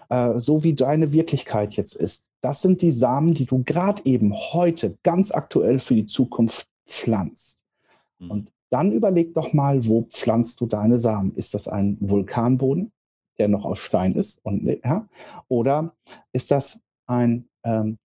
äh, 0.09 0.39
so 0.39 0.63
wie 0.63 0.75
deine 0.75 1.13
Wirklichkeit 1.13 1.73
jetzt 1.73 1.95
ist, 1.95 2.31
das 2.41 2.63
sind 2.63 2.83
die 2.83 2.93
Samen, 2.93 3.35
die 3.35 3.47
du 3.47 3.65
gerade 3.65 4.03
eben 4.05 4.33
heute 4.33 4.97
ganz 5.03 5.33
aktuell 5.33 5.81
für 5.81 5.95
die 5.97 6.07
Zukunft 6.07 6.69
pflanzt. 6.87 7.65
Mhm. 8.21 8.31
Und 8.31 8.53
dann 8.71 8.93
überleg 8.93 9.35
doch 9.35 9.53
mal, 9.53 9.87
wo 9.87 10.03
pflanzt 10.03 10.61
du 10.61 10.67
deine 10.67 10.99
Samen? 10.99 11.35
Ist 11.35 11.55
das 11.55 11.67
ein 11.67 11.97
Vulkanboden, 12.01 12.93
der 13.39 13.49
noch 13.49 13.65
aus 13.65 13.81
Stein 13.81 14.15
ist? 14.15 14.41
Und, 14.45 14.65
ja? 14.85 15.09
Oder 15.49 15.95
ist 16.33 16.53
das 16.53 16.81
ein 17.09 17.49
ähm, 17.65 17.99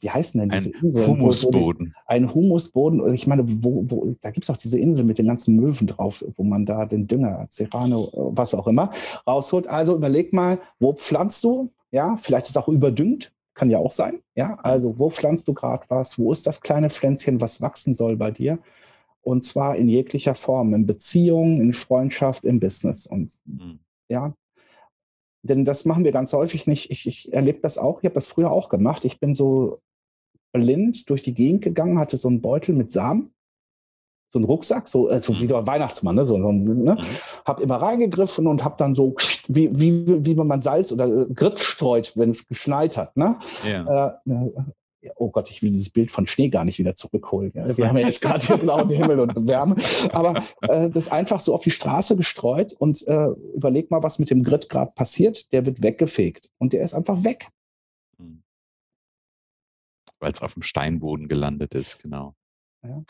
wie 0.00 0.10
heißen 0.10 0.40
denn 0.40 0.48
diese 0.48 0.70
ein 0.70 0.82
Inseln? 0.82 1.06
Humusboden. 1.06 1.94
ein 2.06 2.34
Humusboden. 2.34 3.00
Und 3.00 3.14
ich 3.14 3.26
meine, 3.26 3.44
wo, 3.46 3.82
wo, 3.90 4.14
da 4.20 4.30
gibt 4.30 4.44
es 4.44 4.50
auch 4.50 4.56
diese 4.56 4.78
Insel 4.78 5.04
mit 5.04 5.18
den 5.18 5.26
ganzen 5.26 5.56
Möwen 5.56 5.86
drauf, 5.86 6.24
wo 6.36 6.42
man 6.44 6.64
da 6.64 6.86
den 6.86 7.06
Dünger, 7.06 7.46
Serrano, 7.48 8.10
was 8.34 8.54
auch 8.54 8.66
immer, 8.66 8.90
rausholt. 9.26 9.66
Also 9.66 9.94
überleg 9.94 10.32
mal, 10.32 10.58
wo 10.78 10.92
pflanzt 10.92 11.44
du? 11.44 11.70
Ja, 11.90 12.16
vielleicht 12.16 12.46
ist 12.46 12.50
es 12.50 12.56
auch 12.56 12.68
überdüngt, 12.68 13.32
kann 13.54 13.70
ja 13.70 13.78
auch 13.78 13.90
sein. 13.90 14.20
Ja, 14.34 14.58
also 14.62 14.98
wo 14.98 15.10
pflanzt 15.10 15.48
du 15.48 15.54
gerade 15.54 15.84
was? 15.88 16.18
Wo 16.18 16.32
ist 16.32 16.46
das 16.46 16.60
kleine 16.60 16.88
Pflänzchen, 16.88 17.40
was 17.40 17.60
wachsen 17.60 17.94
soll 17.94 18.16
bei 18.16 18.30
dir? 18.30 18.58
Und 19.20 19.44
zwar 19.44 19.76
in 19.76 19.88
jeglicher 19.88 20.34
Form, 20.34 20.74
in 20.74 20.86
Beziehungen, 20.86 21.60
in 21.60 21.72
Freundschaft, 21.72 22.44
im 22.44 22.58
Business. 22.58 23.06
Und 23.06 23.38
mhm. 23.44 23.78
ja, 24.08 24.34
denn 25.42 25.64
das 25.64 25.84
machen 25.84 26.04
wir 26.04 26.12
ganz 26.12 26.32
häufig 26.32 26.66
nicht. 26.66 26.90
Ich, 26.90 27.06
ich 27.06 27.32
erlebe 27.32 27.60
das 27.60 27.78
auch. 27.78 27.98
Ich 28.00 28.04
habe 28.04 28.14
das 28.14 28.26
früher 28.26 28.50
auch 28.50 28.68
gemacht. 28.68 29.04
Ich 29.04 29.20
bin 29.20 29.34
so 29.34 29.80
blind 30.52 31.08
durch 31.10 31.22
die 31.22 31.34
Gegend 31.34 31.62
gegangen, 31.62 31.98
hatte 31.98 32.16
so 32.16 32.28
einen 32.28 32.40
Beutel 32.40 32.74
mit 32.74 32.92
Samen, 32.92 33.32
so 34.30 34.38
einen 34.38 34.44
Rucksack, 34.44 34.88
so, 34.88 35.08
äh, 35.08 35.20
so 35.20 35.38
wie 35.40 35.46
der 35.46 35.66
Weihnachtsmann, 35.66 36.14
ne? 36.14 36.24
So, 36.24 36.40
so, 36.40 36.52
ne? 36.52 36.94
Mhm. 36.94 36.98
Hab 37.44 37.60
immer 37.60 37.76
reingegriffen 37.76 38.46
und 38.46 38.64
hab 38.64 38.78
dann 38.78 38.94
so, 38.94 39.14
wie, 39.48 39.70
wie, 39.72 40.24
wie 40.24 40.34
man 40.34 40.60
Salz 40.60 40.92
oder 40.92 41.06
äh, 41.06 41.26
Grit 41.34 41.58
streut, 41.58 42.12
wenn 42.16 42.30
es 42.30 42.46
geschneit 42.46 42.96
hat. 42.96 43.16
Ne? 43.16 43.36
Ja. 43.68 44.18
Äh, 44.26 44.30
äh 44.30 44.52
oh 45.16 45.30
Gott, 45.30 45.50
ich 45.50 45.62
will 45.62 45.70
dieses 45.70 45.90
Bild 45.90 46.10
von 46.10 46.26
Schnee 46.26 46.48
gar 46.48 46.64
nicht 46.64 46.78
wieder 46.78 46.94
zurückholen. 46.94 47.52
Ja. 47.54 47.76
Wir 47.76 47.88
haben 47.88 47.98
ja 47.98 48.06
jetzt 48.06 48.22
gerade 48.22 48.46
hier 48.46 48.56
blauen 48.56 48.88
Himmel 48.88 49.20
und 49.20 49.48
Wärme. 49.48 49.76
Aber 50.12 50.42
äh, 50.62 50.90
das 50.90 51.10
einfach 51.10 51.40
so 51.40 51.54
auf 51.54 51.62
die 51.62 51.70
Straße 51.70 52.16
gestreut 52.16 52.72
und 52.72 53.06
äh, 53.06 53.28
überleg 53.54 53.90
mal, 53.90 54.02
was 54.02 54.18
mit 54.18 54.30
dem 54.30 54.44
Grit 54.44 54.68
gerade 54.68 54.92
passiert. 54.94 55.52
Der 55.52 55.66
wird 55.66 55.82
weggefegt 55.82 56.48
und 56.58 56.72
der 56.72 56.82
ist 56.82 56.94
einfach 56.94 57.24
weg. 57.24 57.48
Hm. 58.18 58.42
Weil 60.20 60.32
es 60.32 60.42
auf 60.42 60.54
dem 60.54 60.62
Steinboden 60.62 61.28
gelandet 61.28 61.74
ist, 61.74 61.98
genau. 61.98 62.34
Ja. 62.84 63.04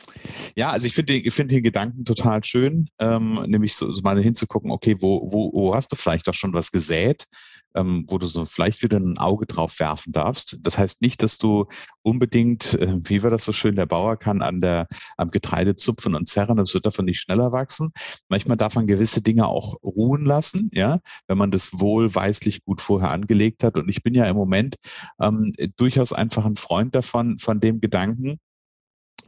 ja, 0.55 0.71
also 0.71 0.87
ich 0.87 0.95
finde 0.95 1.15
ich 1.15 1.33
find 1.33 1.51
den 1.51 1.63
Gedanken 1.63 2.05
total 2.05 2.45
schön, 2.45 2.91
ähm, 2.99 3.43
nämlich 3.47 3.75
so, 3.75 3.91
so, 3.91 4.03
mal 4.03 4.21
hinzugucken, 4.21 4.71
okay, 4.71 4.97
wo, 5.01 5.33
wo, 5.33 5.51
wo 5.55 5.75
hast 5.75 5.91
du 5.91 5.97
vielleicht 5.97 6.29
auch 6.29 6.35
schon 6.35 6.53
was 6.53 6.73
gesät, 6.73 7.25
ähm, 7.75 8.05
wo 8.09 8.19
du 8.19 8.27
so 8.27 8.45
vielleicht 8.45 8.83
wieder 8.83 8.99
ein 8.99 9.19
Auge 9.19 9.47
drauf 9.47 9.79
werfen 9.81 10.13
darfst. 10.13 10.59
Das 10.63 10.79
heißt 10.79 11.03
nicht, 11.03 11.23
dass 11.23 11.39
du 11.39 11.67
unbedingt, 12.03 12.75
äh, 12.75 12.99
wie 13.05 13.23
war 13.23 13.31
das 13.31 13.45
so 13.45 13.53
schön, 13.53 13.77
der 13.77 13.87
Bauer 13.87 14.17
kann 14.17 14.43
an 14.43 14.61
der, 14.61 14.87
am 15.17 15.31
Getreide 15.31 15.77
zupfen 15.77 16.15
und 16.15 16.29
zerren, 16.29 16.57
das 16.57 16.75
wird 16.75 16.87
davon 16.87 17.05
nicht 17.05 17.21
schneller 17.21 17.53
wachsen. 17.53 17.91
Manchmal 18.29 18.57
darf 18.57 18.75
man 18.75 18.87
gewisse 18.87 19.23
Dinge 19.23 19.47
auch 19.47 19.77
ruhen 19.83 20.25
lassen, 20.25 20.71
ja, 20.73 21.01
wenn 21.27 21.39
man 21.39 21.51
das 21.51 21.71
wohlweislich 21.73 22.65
gut 22.65 22.81
vorher 22.81 23.11
angelegt 23.11 23.65
hat. 23.65 23.79
Und 23.79 23.89
ich 23.89 24.03
bin 24.03 24.15
ja 24.15 24.25
im 24.27 24.37
Moment 24.37 24.77
ähm, 25.21 25.53
durchaus 25.77 26.13
einfach 26.13 26.45
ein 26.45 26.57
Freund 26.57 26.95
davon, 26.95 27.39
von 27.39 27.61
dem 27.61 27.81
Gedanken, 27.81 28.39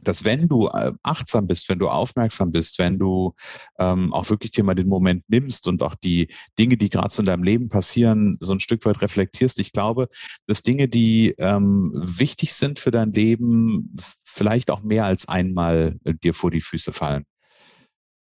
dass 0.07 0.23
wenn 0.23 0.47
du 0.47 0.67
äh, 0.67 0.93
achtsam 1.03 1.47
bist, 1.47 1.69
wenn 1.69 1.79
du 1.79 1.89
aufmerksam 1.89 2.51
bist, 2.51 2.79
wenn 2.79 2.97
du 2.99 3.33
ähm, 3.79 4.13
auch 4.13 4.29
wirklich 4.29 4.51
dir 4.51 4.63
mal 4.63 4.75
den 4.75 4.87
Moment 4.87 5.23
nimmst 5.27 5.67
und 5.67 5.83
auch 5.83 5.95
die 5.95 6.29
Dinge, 6.57 6.77
die 6.77 6.89
gerade 6.89 7.13
so 7.13 7.21
in 7.21 7.25
deinem 7.25 7.43
Leben 7.43 7.69
passieren, 7.69 8.37
so 8.39 8.53
ein 8.53 8.59
Stück 8.59 8.85
weit 8.85 9.01
reflektierst. 9.01 9.59
Ich 9.59 9.71
glaube, 9.71 10.07
dass 10.47 10.63
Dinge, 10.63 10.87
die 10.87 11.35
ähm, 11.37 11.91
wichtig 11.95 12.53
sind 12.53 12.79
für 12.79 12.91
dein 12.91 13.11
Leben, 13.11 13.95
vielleicht 14.23 14.71
auch 14.71 14.81
mehr 14.81 15.05
als 15.05 15.27
einmal 15.27 15.97
äh, 16.03 16.13
dir 16.13 16.33
vor 16.33 16.51
die 16.51 16.61
Füße 16.61 16.93
fallen. 16.93 17.25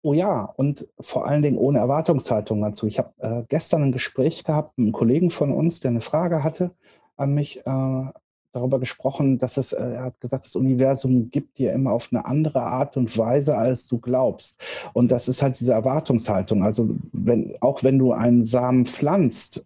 Oh 0.01 0.13
ja, 0.13 0.45
und 0.55 0.88
vor 1.01 1.27
allen 1.27 1.41
Dingen 1.41 1.57
ohne 1.57 1.79
Erwartungshaltung 1.79 2.61
dazu. 2.61 2.88
Ich 2.88 2.99
habe 2.99 3.13
äh, 3.17 3.43
gestern 3.49 3.83
ein 3.83 3.91
Gespräch 3.91 4.45
gehabt 4.45 4.77
mit 4.77 4.85
einem 4.85 4.93
Kollegen 4.93 5.29
von 5.29 5.51
uns, 5.51 5.81
der 5.81 5.91
eine 5.91 6.01
Frage 6.01 6.43
hatte 6.43 6.71
an 7.17 7.33
mich. 7.33 7.65
Äh, 7.65 8.05
darüber 8.51 8.79
gesprochen, 8.79 9.37
dass 9.37 9.57
es, 9.57 9.73
äh, 9.73 9.93
er 9.93 10.03
hat 10.05 10.19
gesagt, 10.19 10.45
das 10.45 10.55
Universum 10.55 11.29
gibt 11.31 11.57
dir 11.57 11.73
immer 11.73 11.91
auf 11.91 12.09
eine 12.11 12.25
andere 12.25 12.61
Art 12.61 12.97
und 12.97 13.15
Weise, 13.17 13.57
als 13.57 13.87
du 13.87 13.99
glaubst. 13.99 14.61
Und 14.93 15.11
das 15.11 15.27
ist 15.27 15.41
halt 15.41 15.59
diese 15.59 15.73
Erwartungshaltung. 15.73 16.63
Also 16.63 16.89
wenn, 17.11 17.55
auch 17.61 17.83
wenn 17.83 17.99
du 17.99 18.13
einen 18.13 18.43
Samen 18.43 18.85
pflanzt, 18.85 19.65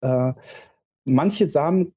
äh, 0.00 0.32
manche 1.04 1.46
Samen, 1.46 1.94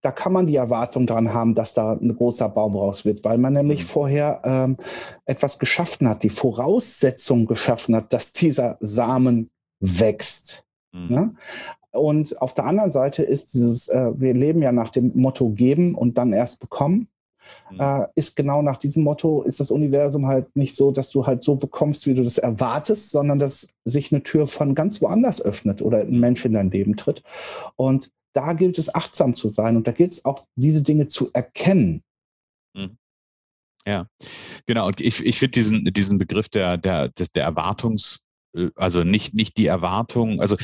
da 0.00 0.12
kann 0.12 0.32
man 0.32 0.46
die 0.46 0.56
Erwartung 0.56 1.06
dran 1.06 1.34
haben, 1.34 1.54
dass 1.54 1.74
da 1.74 1.92
ein 1.92 2.16
großer 2.16 2.48
Baum 2.48 2.76
raus 2.76 3.04
wird, 3.04 3.24
weil 3.24 3.38
man 3.38 3.52
nämlich 3.52 3.80
mhm. 3.80 3.86
vorher 3.86 4.40
ähm, 4.44 4.76
etwas 5.24 5.58
geschaffen 5.58 6.08
hat, 6.08 6.22
die 6.22 6.30
Voraussetzung 6.30 7.46
geschaffen 7.46 7.96
hat, 7.96 8.12
dass 8.12 8.32
dieser 8.32 8.76
Samen 8.80 9.50
wächst. 9.80 10.64
Mhm. 10.92 11.08
Ne? 11.08 11.34
Und 11.92 12.40
auf 12.40 12.54
der 12.54 12.66
anderen 12.66 12.90
Seite 12.90 13.22
ist 13.22 13.54
dieses, 13.54 13.88
äh, 13.88 14.12
wir 14.14 14.34
leben 14.34 14.62
ja 14.62 14.72
nach 14.72 14.90
dem 14.90 15.12
Motto 15.14 15.50
geben 15.50 15.94
und 15.94 16.18
dann 16.18 16.32
erst 16.32 16.60
bekommen. 16.60 17.08
Mhm. 17.70 17.80
Äh, 17.80 18.06
ist 18.14 18.36
genau 18.36 18.60
nach 18.62 18.76
diesem 18.76 19.04
Motto, 19.04 19.42
ist 19.42 19.60
das 19.60 19.70
Universum 19.70 20.26
halt 20.26 20.54
nicht 20.54 20.76
so, 20.76 20.90
dass 20.90 21.10
du 21.10 21.26
halt 21.26 21.42
so 21.42 21.56
bekommst, 21.56 22.06
wie 22.06 22.14
du 22.14 22.22
das 22.22 22.38
erwartest, 22.38 23.10
sondern 23.10 23.38
dass 23.38 23.70
sich 23.84 24.12
eine 24.12 24.22
Tür 24.22 24.46
von 24.46 24.74
ganz 24.74 25.00
woanders 25.00 25.40
öffnet 25.40 25.80
oder 25.80 26.00
ein 26.00 26.20
Mensch 26.20 26.44
in 26.44 26.52
dein 26.52 26.70
Leben 26.70 26.96
tritt. 26.96 27.22
Und 27.76 28.10
da 28.34 28.52
gilt 28.52 28.78
es 28.78 28.94
achtsam 28.94 29.34
zu 29.34 29.48
sein 29.48 29.76
und 29.76 29.86
da 29.86 29.92
gilt 29.92 30.12
es 30.12 30.24
auch, 30.24 30.44
diese 30.56 30.82
Dinge 30.82 31.06
zu 31.06 31.30
erkennen. 31.32 32.02
Mhm. 32.74 32.98
Ja, 33.86 34.06
genau. 34.66 34.86
Und 34.86 35.00
ich, 35.00 35.24
ich 35.24 35.38
finde 35.38 35.52
diesen, 35.52 35.84
diesen 35.86 36.18
Begriff 36.18 36.50
der, 36.50 36.76
der, 36.76 37.08
der 37.08 37.50
Erwartungs- 37.50 38.27
also 38.76 39.04
nicht, 39.04 39.34
nicht 39.34 39.56
die 39.56 39.66
Erwartung, 39.66 40.40
also 40.40 40.56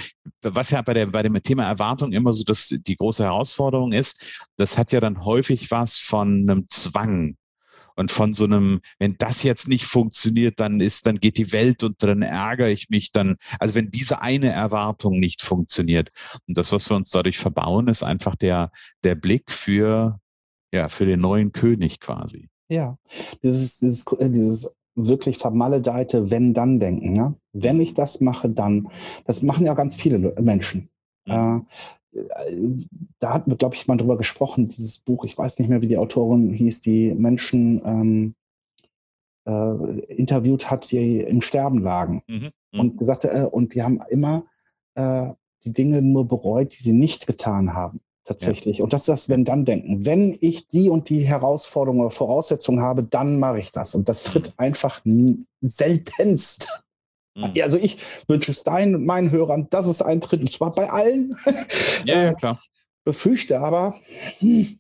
was 0.43 0.71
ja 0.71 0.83
bei, 0.83 0.95
der, 0.95 1.07
bei 1.07 1.23
dem 1.23 1.41
Thema 1.43 1.65
Erwartung 1.65 2.13
immer 2.13 2.33
so 2.33 2.45
dass 2.45 2.69
die 2.69 2.97
große 2.97 3.25
Herausforderung 3.25 3.93
ist, 3.93 4.25
das 4.57 4.79
hat 4.79 4.93
ja 4.93 5.01
dann 5.01 5.25
häufig 5.25 5.71
was 5.71 5.97
von 5.97 6.49
einem 6.49 6.67
Zwang 6.69 7.37
und 7.97 8.11
von 8.11 8.33
so 8.33 8.45
einem, 8.45 8.81
wenn 8.99 9.17
das 9.19 9.43
jetzt 9.43 9.69
nicht 9.69 9.85
funktioniert, 9.85 10.59
dann 10.61 10.81
ist, 10.81 11.07
dann 11.07 11.21
geht 11.21 11.39
die 11.39 11.53
Welt 11.53 11.83
und 11.83 12.03
dann 12.03 12.23
ärgere 12.23 12.71
ich 12.71 12.91
mich 12.91 13.13
dann. 13.13 13.37
Also 13.61 13.75
wenn 13.75 13.91
diese 13.91 14.21
eine 14.21 14.51
Erwartung 14.51 15.21
nicht 15.21 15.43
funktioniert 15.43 16.11
und 16.47 16.59
das, 16.59 16.73
was 16.73 16.89
wir 16.91 16.97
uns 16.97 17.11
dadurch 17.11 17.39
verbauen, 17.39 17.89
ist 17.89 18.03
einfach 18.03 18.35
der, 18.35 18.71
der 19.05 19.15
Blick 19.15 19.51
für, 19.51 20.21
ja, 20.73 20.89
für 20.89 21.07
den 21.07 21.21
neuen 21.21 21.53
König 21.53 22.01
quasi. 22.01 22.49
Ja, 22.69 22.99
dieses, 23.43 23.79
dieses, 23.79 24.05
dieses 24.21 24.75
wirklich 24.95 25.39
vermaledeite 25.39 26.31
Wenn-Dann-Denken. 26.31 27.13
Ne? 27.13 27.35
Wenn 27.53 27.81
ich 27.81 27.95
das 27.95 28.21
mache, 28.21 28.49
dann. 28.49 28.89
Das 29.25 29.43
machen 29.43 29.67
ja 29.67 29.75
ganz 29.75 29.97
viele 29.97 30.19
Menschen. 30.41 30.89
Mhm. 31.27 31.67
Äh, 32.13 32.21
da 33.19 33.35
hatten 33.35 33.51
wir, 33.51 33.57
glaube 33.57 33.75
ich, 33.75 33.89
mal 33.89 33.97
drüber 33.97 34.17
gesprochen, 34.17 34.69
dieses 34.69 35.01
Buch, 35.01 35.25
ich 35.25 35.37
weiß 35.37 35.59
nicht 35.59 35.69
mehr, 35.69 35.83
wie 35.83 35.89
die 35.89 35.99
Autorin 35.99 36.53
hieß, 36.53 36.81
die 36.81 37.13
Menschen 37.13 37.83
ähm, 37.85 38.35
äh, 39.47 40.01
interviewt 40.15 40.71
hat, 40.71 40.91
die 40.93 41.21
im 41.21 41.41
Sterben 41.41 41.81
lagen. 41.81 42.23
Mhm. 42.29 42.51
Mhm. 42.73 42.81
Und 42.81 42.99
gesagt, 42.99 43.25
äh, 43.25 43.49
und 43.51 43.75
die 43.75 43.83
haben 43.83 44.01
immer 44.09 44.45
äh, 44.95 45.31
die 45.65 45.73
Dinge 45.73 46.03
nur 46.03 46.29
bereut, 46.29 46.77
die 46.79 46.83
sie 46.83 46.93
nicht 46.93 47.27
getan 47.27 47.75
haben 47.75 48.01
tatsächlich. 48.25 48.79
Ja. 48.79 48.85
Und 48.85 48.93
das 48.93 49.03
ist 49.03 49.09
das 49.09 49.29
Wenn-Dann-Denken. 49.29 50.07
Wenn 50.07 50.37
ich 50.41 50.69
die 50.69 50.89
und 50.89 51.09
die 51.09 51.27
Herausforderung 51.27 52.01
oder 52.01 52.11
Voraussetzung 52.11 52.81
habe, 52.81 53.03
dann 53.03 53.39
mache 53.39 53.59
ich 53.59 53.73
das. 53.73 53.95
Und 53.95 54.09
das 54.09 54.23
tritt 54.23 54.49
mhm. 54.49 54.55
einfach 54.57 55.03
seltenst. 55.61 56.85
Mhm. 57.37 57.53
Also 57.63 57.79
ich 57.79 57.99
wünsche 58.29 58.51
es 58.51 58.63
deinen 58.65 58.95
und 58.95 59.07
meinen 59.07 59.31
Hörern, 59.31 59.69
dass 59.71 59.87
es 59.87 60.03
eintritt, 60.03 60.41
und 60.41 60.53
zwar 60.53 60.75
bei 60.75 60.91
allen. 60.91 61.37
Ja, 62.05 62.23
ja 62.23 62.35
klar. 62.35 62.61
Befürchte 63.05 63.61
aber. 63.61 64.01
Hm. 64.39 64.79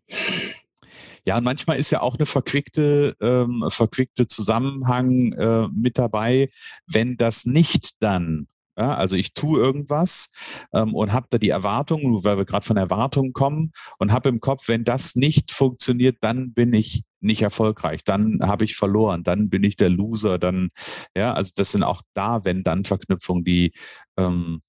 Ja, 1.26 1.38
und 1.38 1.44
manchmal 1.44 1.78
ist 1.78 1.90
ja 1.90 2.00
auch 2.00 2.16
eine 2.16 2.26
verquickte, 2.26 3.16
ähm, 3.20 3.64
verquickte 3.68 4.26
Zusammenhang 4.26 5.32
äh, 5.32 5.68
mit 5.68 5.98
dabei, 5.98 6.50
wenn 6.86 7.16
das 7.16 7.46
nicht 7.46 8.02
dann 8.02 8.46
Ja, 8.76 8.94
also 8.96 9.16
ich 9.16 9.34
tue 9.34 9.60
irgendwas 9.60 10.30
ähm, 10.72 10.94
und 10.94 11.12
habe 11.12 11.28
da 11.30 11.38
die 11.38 11.50
Erwartung, 11.50 12.24
weil 12.24 12.36
wir 12.36 12.44
gerade 12.44 12.66
von 12.66 12.76
Erwartungen 12.76 13.32
kommen 13.32 13.72
und 13.98 14.12
habe 14.12 14.28
im 14.28 14.40
Kopf, 14.40 14.66
wenn 14.66 14.84
das 14.84 15.14
nicht 15.14 15.52
funktioniert, 15.52 16.18
dann 16.22 16.52
bin 16.54 16.72
ich 16.72 17.04
nicht 17.20 17.42
erfolgreich, 17.42 18.02
dann 18.04 18.40
habe 18.42 18.64
ich 18.64 18.76
verloren, 18.76 19.22
dann 19.22 19.48
bin 19.48 19.62
ich 19.62 19.76
der 19.76 19.90
Loser, 19.90 20.38
dann, 20.38 20.70
ja, 21.16 21.32
also 21.32 21.52
das 21.54 21.70
sind 21.70 21.84
auch 21.84 22.02
da, 22.14 22.44
wenn 22.44 22.64
dann 22.64 22.84
Verknüpfungen, 22.84 23.44
die 23.44 23.72
ähm, 24.16 24.60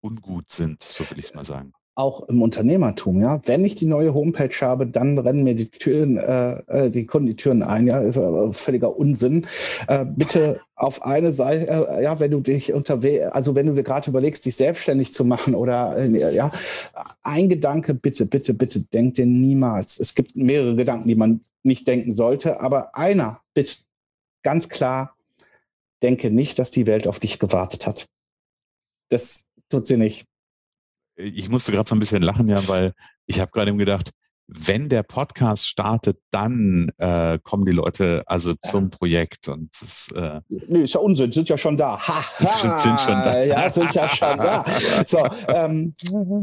ungut 0.00 0.50
sind, 0.50 0.82
so 0.82 1.08
will 1.10 1.18
ich 1.18 1.26
es 1.26 1.34
mal 1.34 1.46
sagen 1.46 1.72
auch 1.96 2.28
im 2.28 2.42
Unternehmertum, 2.42 3.22
ja. 3.22 3.40
Wenn 3.46 3.64
ich 3.64 3.74
die 3.74 3.86
neue 3.86 4.12
Homepage 4.12 4.54
habe, 4.60 4.86
dann 4.86 5.18
rennen 5.18 5.44
mir 5.44 5.54
die 5.54 5.70
Türen, 5.70 6.18
äh, 6.18 6.58
äh 6.66 6.90
die 6.90 7.06
Kunden 7.06 7.26
die 7.26 7.36
Türen 7.36 7.62
ein, 7.62 7.86
ja, 7.86 8.00
ist 8.00 8.18
aber 8.18 8.52
völliger 8.52 8.96
Unsinn. 8.98 9.46
Äh, 9.88 10.04
bitte 10.04 10.60
auf 10.74 11.02
eine 11.02 11.32
Seite, 11.32 11.66
äh, 11.66 12.02
ja, 12.02 12.20
wenn 12.20 12.32
du 12.32 12.40
dich 12.40 12.74
unterwegs, 12.74 13.24
also 13.32 13.56
wenn 13.56 13.66
du 13.66 13.72
dir 13.72 13.82
gerade 13.82 14.10
überlegst, 14.10 14.44
dich 14.44 14.56
selbstständig 14.56 15.14
zu 15.14 15.24
machen 15.24 15.54
oder 15.54 15.96
äh, 15.96 16.34
ja, 16.34 16.52
ein 17.22 17.48
Gedanke, 17.48 17.94
bitte, 17.94 18.26
bitte, 18.26 18.52
bitte, 18.52 18.80
denk 18.80 19.14
dir 19.14 19.24
niemals. 19.24 19.98
Es 19.98 20.14
gibt 20.14 20.36
mehrere 20.36 20.76
Gedanken, 20.76 21.08
die 21.08 21.16
man 21.16 21.40
nicht 21.62 21.88
denken 21.88 22.12
sollte, 22.12 22.60
aber 22.60 22.94
einer, 22.94 23.40
bitte, 23.54 23.72
ganz 24.42 24.68
klar, 24.68 25.16
denke 26.02 26.30
nicht, 26.30 26.58
dass 26.58 26.70
die 26.70 26.86
Welt 26.86 27.08
auf 27.08 27.20
dich 27.20 27.38
gewartet 27.38 27.86
hat. 27.86 28.06
Das 29.08 29.46
tut 29.70 29.86
sie 29.86 29.96
nicht 29.96 30.26
ich 31.16 31.48
musste 31.48 31.72
gerade 31.72 31.88
so 31.88 31.94
ein 31.94 32.00
bisschen 32.00 32.22
lachen, 32.22 32.48
ja, 32.48 32.68
weil 32.68 32.94
ich 33.26 33.40
habe 33.40 33.50
gerade 33.50 33.70
eben 33.70 33.78
gedacht, 33.78 34.10
wenn 34.48 34.88
der 34.88 35.02
Podcast 35.02 35.66
startet, 35.66 36.20
dann 36.30 36.92
äh, 36.98 37.38
kommen 37.42 37.64
die 37.64 37.72
Leute 37.72 38.22
also 38.26 38.54
zum 38.54 38.90
Projekt 38.90 39.48
und 39.48 39.70
das, 39.80 40.08
äh, 40.14 40.40
nee, 40.48 40.82
ist 40.82 40.94
ja 40.94 41.00
Unsinn, 41.00 41.32
sind 41.32 41.48
ja 41.48 41.58
schon 41.58 41.76
da. 41.76 41.98
Ha, 41.98 42.22
ha, 42.22 42.78
sind 42.78 43.00
schon 43.00 43.14
da. 43.14 43.42
Ja, 43.42 43.70
sind 43.70 43.92
ja 43.92 44.08
schon 44.08 44.36
da. 44.36 44.64
So, 45.04 45.26
ähm, 45.48 45.94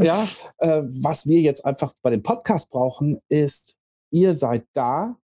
ja, 0.01 0.27
äh, 0.57 0.81
was 0.83 1.27
wir 1.27 1.39
jetzt 1.39 1.63
einfach 1.63 1.93
bei 2.01 2.09
dem 2.09 2.23
Podcast 2.23 2.71
brauchen, 2.71 3.21
ist, 3.29 3.75
ihr 4.11 4.33
seid 4.33 4.65
da 4.73 5.15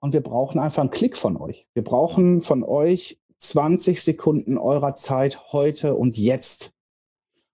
und 0.00 0.12
wir 0.12 0.22
brauchen 0.22 0.60
einfach 0.60 0.82
einen 0.82 0.90
Klick 0.90 1.16
von 1.16 1.38
euch. 1.38 1.66
Wir 1.72 1.84
brauchen 1.84 2.42
von 2.42 2.64
euch 2.64 3.18
20 3.38 4.02
Sekunden 4.02 4.58
eurer 4.58 4.94
Zeit 4.94 5.52
heute 5.52 5.94
und 5.94 6.18
jetzt. 6.18 6.72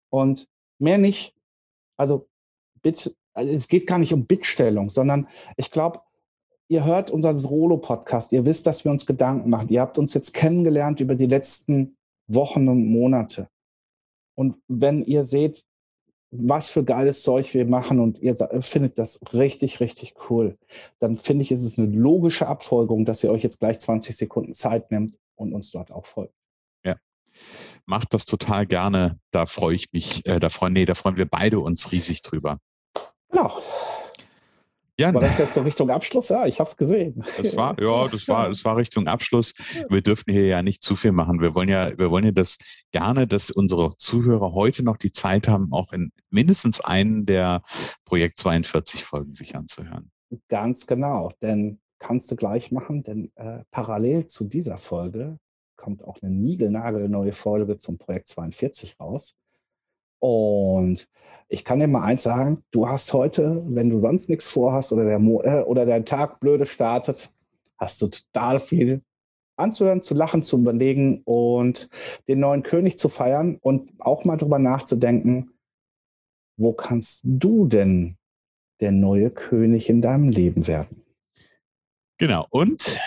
Und 0.08 0.48
Mehr 0.80 0.98
nicht. 0.98 1.34
Also, 1.96 2.26
Bit, 2.82 3.14
also 3.34 3.52
es 3.52 3.68
geht 3.68 3.86
gar 3.86 3.98
nicht 3.98 4.14
um 4.14 4.26
Bittstellung, 4.26 4.90
sondern 4.90 5.28
ich 5.56 5.70
glaube, 5.70 6.00
ihr 6.68 6.84
hört 6.84 7.10
unseren 7.10 7.36
Rolo-Podcast, 7.36 8.32
ihr 8.32 8.46
wisst, 8.46 8.66
dass 8.66 8.84
wir 8.84 8.90
uns 8.90 9.04
Gedanken 9.04 9.50
machen. 9.50 9.68
Ihr 9.68 9.82
habt 9.82 9.98
uns 9.98 10.14
jetzt 10.14 10.32
kennengelernt 10.32 11.00
über 11.00 11.14
die 11.14 11.26
letzten 11.26 11.96
Wochen 12.26 12.68
und 12.68 12.86
Monate. 12.86 13.48
Und 14.34 14.56
wenn 14.68 15.04
ihr 15.04 15.24
seht, 15.24 15.66
was 16.30 16.70
für 16.70 16.84
geiles 16.84 17.22
Zeug 17.22 17.52
wir 17.52 17.66
machen 17.66 17.98
und 17.98 18.20
ihr 18.20 18.36
findet 18.62 18.98
das 18.98 19.20
richtig, 19.34 19.80
richtig 19.80 20.14
cool, 20.30 20.56
dann 21.00 21.16
finde 21.16 21.42
ich, 21.42 21.52
ist 21.52 21.64
es 21.64 21.78
eine 21.78 21.88
logische 21.88 22.46
Abfolgung, 22.46 23.04
dass 23.04 23.22
ihr 23.22 23.32
euch 23.32 23.42
jetzt 23.42 23.58
gleich 23.58 23.80
20 23.80 24.16
Sekunden 24.16 24.52
Zeit 24.52 24.90
nimmt 24.90 25.18
und 25.34 25.52
uns 25.52 25.72
dort 25.72 25.90
auch 25.90 26.06
folgt 26.06 26.39
macht 27.90 28.14
das 28.14 28.24
total 28.24 28.66
gerne. 28.66 29.18
Da 29.32 29.44
freue 29.44 29.74
ich 29.74 29.92
mich, 29.92 30.24
äh, 30.24 30.40
da 30.40 30.48
freuen, 30.48 30.72
nee, 30.72 30.86
da 30.86 30.94
freuen 30.94 31.18
wir 31.18 31.26
beide 31.26 31.60
uns 31.60 31.92
riesig 31.92 32.22
drüber. 32.22 32.58
Genau. 33.30 33.62
Ja, 34.98 35.14
war 35.14 35.22
das 35.22 35.38
jetzt 35.38 35.54
so 35.54 35.62
Richtung 35.62 35.88
Abschluss? 35.88 36.28
Ja, 36.28 36.46
ich 36.46 36.60
habe 36.60 36.68
es 36.68 36.76
gesehen. 36.76 37.24
Das 37.38 37.56
war, 37.56 37.74
ja, 37.82 38.06
das 38.08 38.28
war, 38.28 38.48
das 38.48 38.64
war 38.66 38.76
Richtung 38.76 39.06
Abschluss. 39.06 39.54
Wir 39.88 40.02
dürfen 40.02 40.30
hier 40.30 40.46
ja 40.46 40.62
nicht 40.62 40.82
zu 40.82 40.94
viel 40.94 41.12
machen. 41.12 41.40
Wir 41.40 41.54
wollen 41.54 41.70
ja, 41.70 41.96
wir 41.98 42.10
wollen 42.10 42.26
ja 42.26 42.32
das 42.32 42.58
gerne, 42.92 43.26
dass 43.26 43.50
unsere 43.50 43.96
Zuhörer 43.96 44.52
heute 44.52 44.84
noch 44.84 44.98
die 44.98 45.10
Zeit 45.10 45.48
haben, 45.48 45.72
auch 45.72 45.92
in 45.92 46.12
mindestens 46.28 46.80
einen 46.80 47.24
der 47.24 47.62
Projekt 48.04 48.38
42 48.38 49.04
Folgen 49.04 49.32
sich 49.32 49.56
anzuhören. 49.56 50.10
Ganz 50.48 50.86
genau, 50.86 51.32
denn 51.40 51.80
kannst 51.98 52.30
du 52.30 52.36
gleich 52.36 52.70
machen, 52.70 53.02
denn 53.02 53.32
äh, 53.36 53.64
parallel 53.70 54.26
zu 54.26 54.44
dieser 54.44 54.76
Folge 54.76 55.38
kommt 55.80 56.04
auch 56.04 56.18
eine 56.22 56.30
niegelnagelneue 56.30 57.32
Folge 57.32 57.78
zum 57.78 57.98
Projekt 57.98 58.28
42 58.28 59.00
raus. 59.00 59.36
Und 60.20 61.08
ich 61.48 61.64
kann 61.64 61.80
dir 61.80 61.88
mal 61.88 62.02
eins 62.02 62.22
sagen, 62.22 62.62
du 62.70 62.86
hast 62.86 63.12
heute, 63.14 63.62
wenn 63.66 63.88
du 63.88 64.00
sonst 64.00 64.28
nichts 64.28 64.46
vorhast 64.46 64.92
oder, 64.92 65.04
der 65.04 65.18
Mo 65.18 65.42
äh, 65.42 65.62
oder 65.62 65.86
dein 65.86 66.04
Tag 66.04 66.40
blöde 66.40 66.66
startet, 66.66 67.32
hast 67.78 68.00
du 68.02 68.08
total 68.08 68.60
viel 68.60 69.02
anzuhören, 69.56 70.02
zu 70.02 70.14
lachen, 70.14 70.42
zu 70.42 70.58
überlegen 70.58 71.22
und 71.24 71.88
den 72.28 72.40
neuen 72.40 72.62
König 72.62 72.98
zu 72.98 73.08
feiern 73.08 73.58
und 73.60 73.92
auch 73.98 74.24
mal 74.24 74.36
drüber 74.36 74.58
nachzudenken, 74.58 75.52
wo 76.58 76.72
kannst 76.72 77.22
du 77.24 77.66
denn 77.66 78.16
der 78.80 78.92
neue 78.92 79.30
König 79.30 79.88
in 79.88 80.02
deinem 80.02 80.28
Leben 80.28 80.66
werden? 80.66 81.02
Genau. 82.18 82.46
Und 82.50 83.00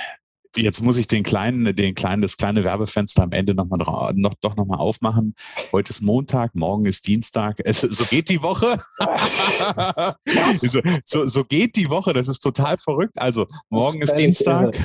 Jetzt 0.55 0.81
muss 0.81 0.97
ich 0.97 1.07
den 1.07 1.23
kleinen, 1.23 1.75
den 1.75 1.95
kleinen, 1.95 2.21
das 2.21 2.37
kleine 2.37 2.63
Werbefenster 2.63 3.23
am 3.23 3.31
Ende 3.31 3.55
noch 3.55 3.65
mal, 3.65 4.13
noch, 4.15 4.33
doch 4.35 4.55
nochmal 4.55 4.77
aufmachen. 4.77 5.35
Heute 5.71 5.89
ist 5.89 6.01
Montag, 6.01 6.53
morgen 6.53 6.85
ist 6.85 7.07
Dienstag. 7.07 7.59
Es, 7.63 7.81
so 7.81 8.05
geht 8.05 8.29
die 8.29 8.43
Woche. 8.43 8.83
so, 10.53 10.81
so, 11.05 11.27
so, 11.27 11.43
geht 11.43 11.75
die 11.75 11.89
Woche. 11.89 12.13
Das 12.13 12.27
ist 12.27 12.39
total 12.39 12.77
verrückt. 12.77 13.19
Also 13.19 13.47
morgen 13.69 14.01
ist 14.01 14.13
Dienstag. 14.13 14.77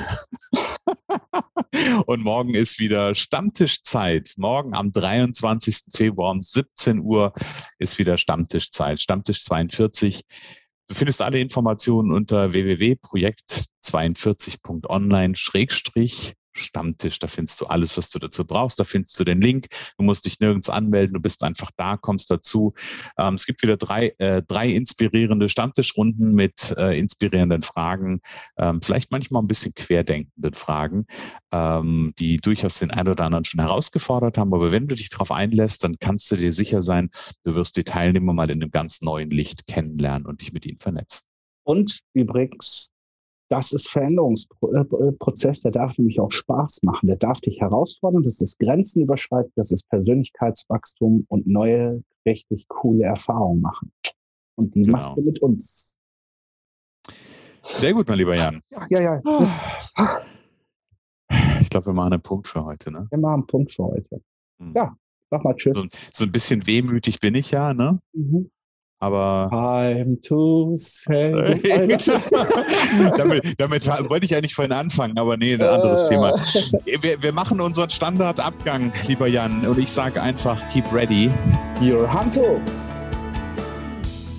Und 2.07 2.23
morgen 2.23 2.55
ist 2.55 2.79
wieder 2.79 3.13
Stammtischzeit. 3.13 4.33
Morgen 4.37 4.73
am 4.73 4.91
23. 4.91 5.93
Februar 5.93 6.31
um 6.31 6.41
17 6.41 6.99
Uhr 6.99 7.33
ist 7.77 7.99
wieder 7.99 8.17
Stammtischzeit. 8.17 8.99
Stammtisch 8.99 9.43
42. 9.43 10.23
Du 10.89 10.95
findest 10.95 11.21
alle 11.21 11.39
Informationen 11.39 12.11
unter 12.11 12.51
www.projekt42.online 12.51 15.35
Stammtisch. 16.53 17.19
Da 17.19 17.27
findest 17.27 17.59
du 17.61 17.65
alles, 17.67 17.97
was 17.97 18.09
du 18.09 18.19
dazu 18.19 18.45
brauchst. 18.45 18.79
Da 18.79 18.83
findest 18.83 19.19
du 19.19 19.23
den 19.23 19.41
Link. 19.41 19.67
Du 19.97 20.03
musst 20.03 20.25
dich 20.25 20.39
nirgends 20.39 20.69
anmelden. 20.69 21.13
Du 21.13 21.19
bist 21.19 21.43
einfach 21.43 21.71
da, 21.77 21.97
kommst 21.97 22.31
dazu. 22.31 22.73
Ähm, 23.17 23.35
es 23.35 23.45
gibt 23.45 23.61
wieder 23.61 23.77
drei, 23.77 24.13
äh, 24.17 24.41
drei 24.41 24.69
inspirierende 24.69 25.49
Stammtischrunden 25.49 26.33
mit 26.33 26.75
äh, 26.77 26.97
inspirierenden 26.97 27.61
Fragen. 27.61 28.21
Ähm, 28.57 28.81
vielleicht 28.81 29.11
manchmal 29.11 29.43
ein 29.43 29.47
bisschen 29.47 29.73
querdenkenden 29.73 30.53
Fragen, 30.53 31.05
ähm, 31.51 32.13
die 32.19 32.37
durchaus 32.37 32.79
den 32.79 32.91
einen 32.91 33.09
oder 33.09 33.25
anderen 33.25 33.45
schon 33.45 33.61
herausgefordert 33.61 34.37
haben. 34.37 34.53
Aber 34.53 34.71
wenn 34.71 34.87
du 34.87 34.95
dich 34.95 35.09
darauf 35.09 35.31
einlässt, 35.31 35.83
dann 35.83 35.97
kannst 35.99 36.29
du 36.31 36.35
dir 36.35 36.51
sicher 36.51 36.81
sein, 36.81 37.09
du 37.43 37.55
wirst 37.55 37.77
die 37.77 37.83
Teilnehmer 37.83 38.33
mal 38.33 38.49
in 38.49 38.61
einem 38.61 38.71
ganz 38.71 39.01
neuen 39.01 39.29
Licht 39.29 39.67
kennenlernen 39.67 40.25
und 40.25 40.41
dich 40.41 40.53
mit 40.53 40.65
ihnen 40.65 40.79
vernetzen. 40.79 41.25
Und 41.63 41.99
übrigens, 42.13 42.91
das 43.49 43.73
ist 43.73 43.89
Veränderungsprozess, 43.89 45.61
der 45.61 45.71
darf 45.71 45.97
nämlich 45.97 46.19
auch 46.19 46.31
Spaß 46.31 46.83
machen, 46.83 47.07
der 47.07 47.17
darf 47.17 47.41
dich 47.41 47.59
herausfordern, 47.59 48.23
das 48.23 48.41
ist 48.41 48.59
Grenzen 48.59 49.01
überschreiten, 49.01 49.51
das 49.55 49.71
ist 49.71 49.89
Persönlichkeitswachstum 49.89 51.25
und 51.27 51.47
neue, 51.47 52.03
richtig 52.27 52.67
coole 52.67 53.05
Erfahrungen 53.05 53.61
machen. 53.61 53.91
Und 54.55 54.75
die 54.75 54.83
genau. 54.83 54.97
machst 54.97 55.11
du 55.15 55.21
mit 55.21 55.39
uns. 55.39 55.97
Sehr 57.63 57.93
gut, 57.93 58.07
mein 58.07 58.17
lieber 58.17 58.35
Jan. 58.35 58.61
Ja, 58.69 58.85
ja, 58.89 59.19
ja. 59.23 60.21
Ich 61.61 61.69
glaube, 61.69 61.87
wir 61.87 61.93
machen 61.93 62.13
einen 62.13 62.21
Punkt 62.21 62.47
für 62.47 62.63
heute, 62.63 62.91
ne? 62.91 63.07
Wir 63.09 63.19
machen 63.19 63.33
einen 63.33 63.47
Punkt 63.47 63.73
für 63.73 63.83
heute. 63.83 64.21
Hm. 64.59 64.73
Ja, 64.75 64.95
sag 65.29 65.43
mal 65.43 65.55
Tschüss. 65.55 65.79
So, 65.79 65.87
so, 66.13 66.25
ein 66.25 66.31
bisschen 66.31 66.65
wehmütig 66.67 67.19
bin 67.19 67.35
ich 67.35 67.51
ja, 67.51 67.73
ne? 67.73 67.99
Mhm. 68.13 68.49
Aber. 69.01 69.47
Time 69.49 70.19
to 70.21 70.73
say. 70.75 71.31
damit, 73.17 73.55
damit 73.57 73.87
wollte 74.09 74.25
ich 74.25 74.35
eigentlich 74.35 74.53
vorhin 74.53 74.73
anfangen, 74.73 75.17
aber 75.17 75.37
nee, 75.37 75.53
ein 75.53 75.61
anderes 75.61 76.03
äh. 76.03 76.09
Thema. 76.09 76.35
Wir, 77.01 77.21
wir, 77.23 77.31
machen 77.31 77.61
unseren 77.61 77.89
Standardabgang, 77.89 78.91
lieber 79.07 79.27
Jan, 79.27 79.65
und 79.65 79.79
ich 79.79 79.91
sage 79.91 80.21
einfach: 80.21 80.61
keep 80.69 80.91
ready. 80.93 81.29
Your 81.81 82.11
Hunter. 82.11 82.59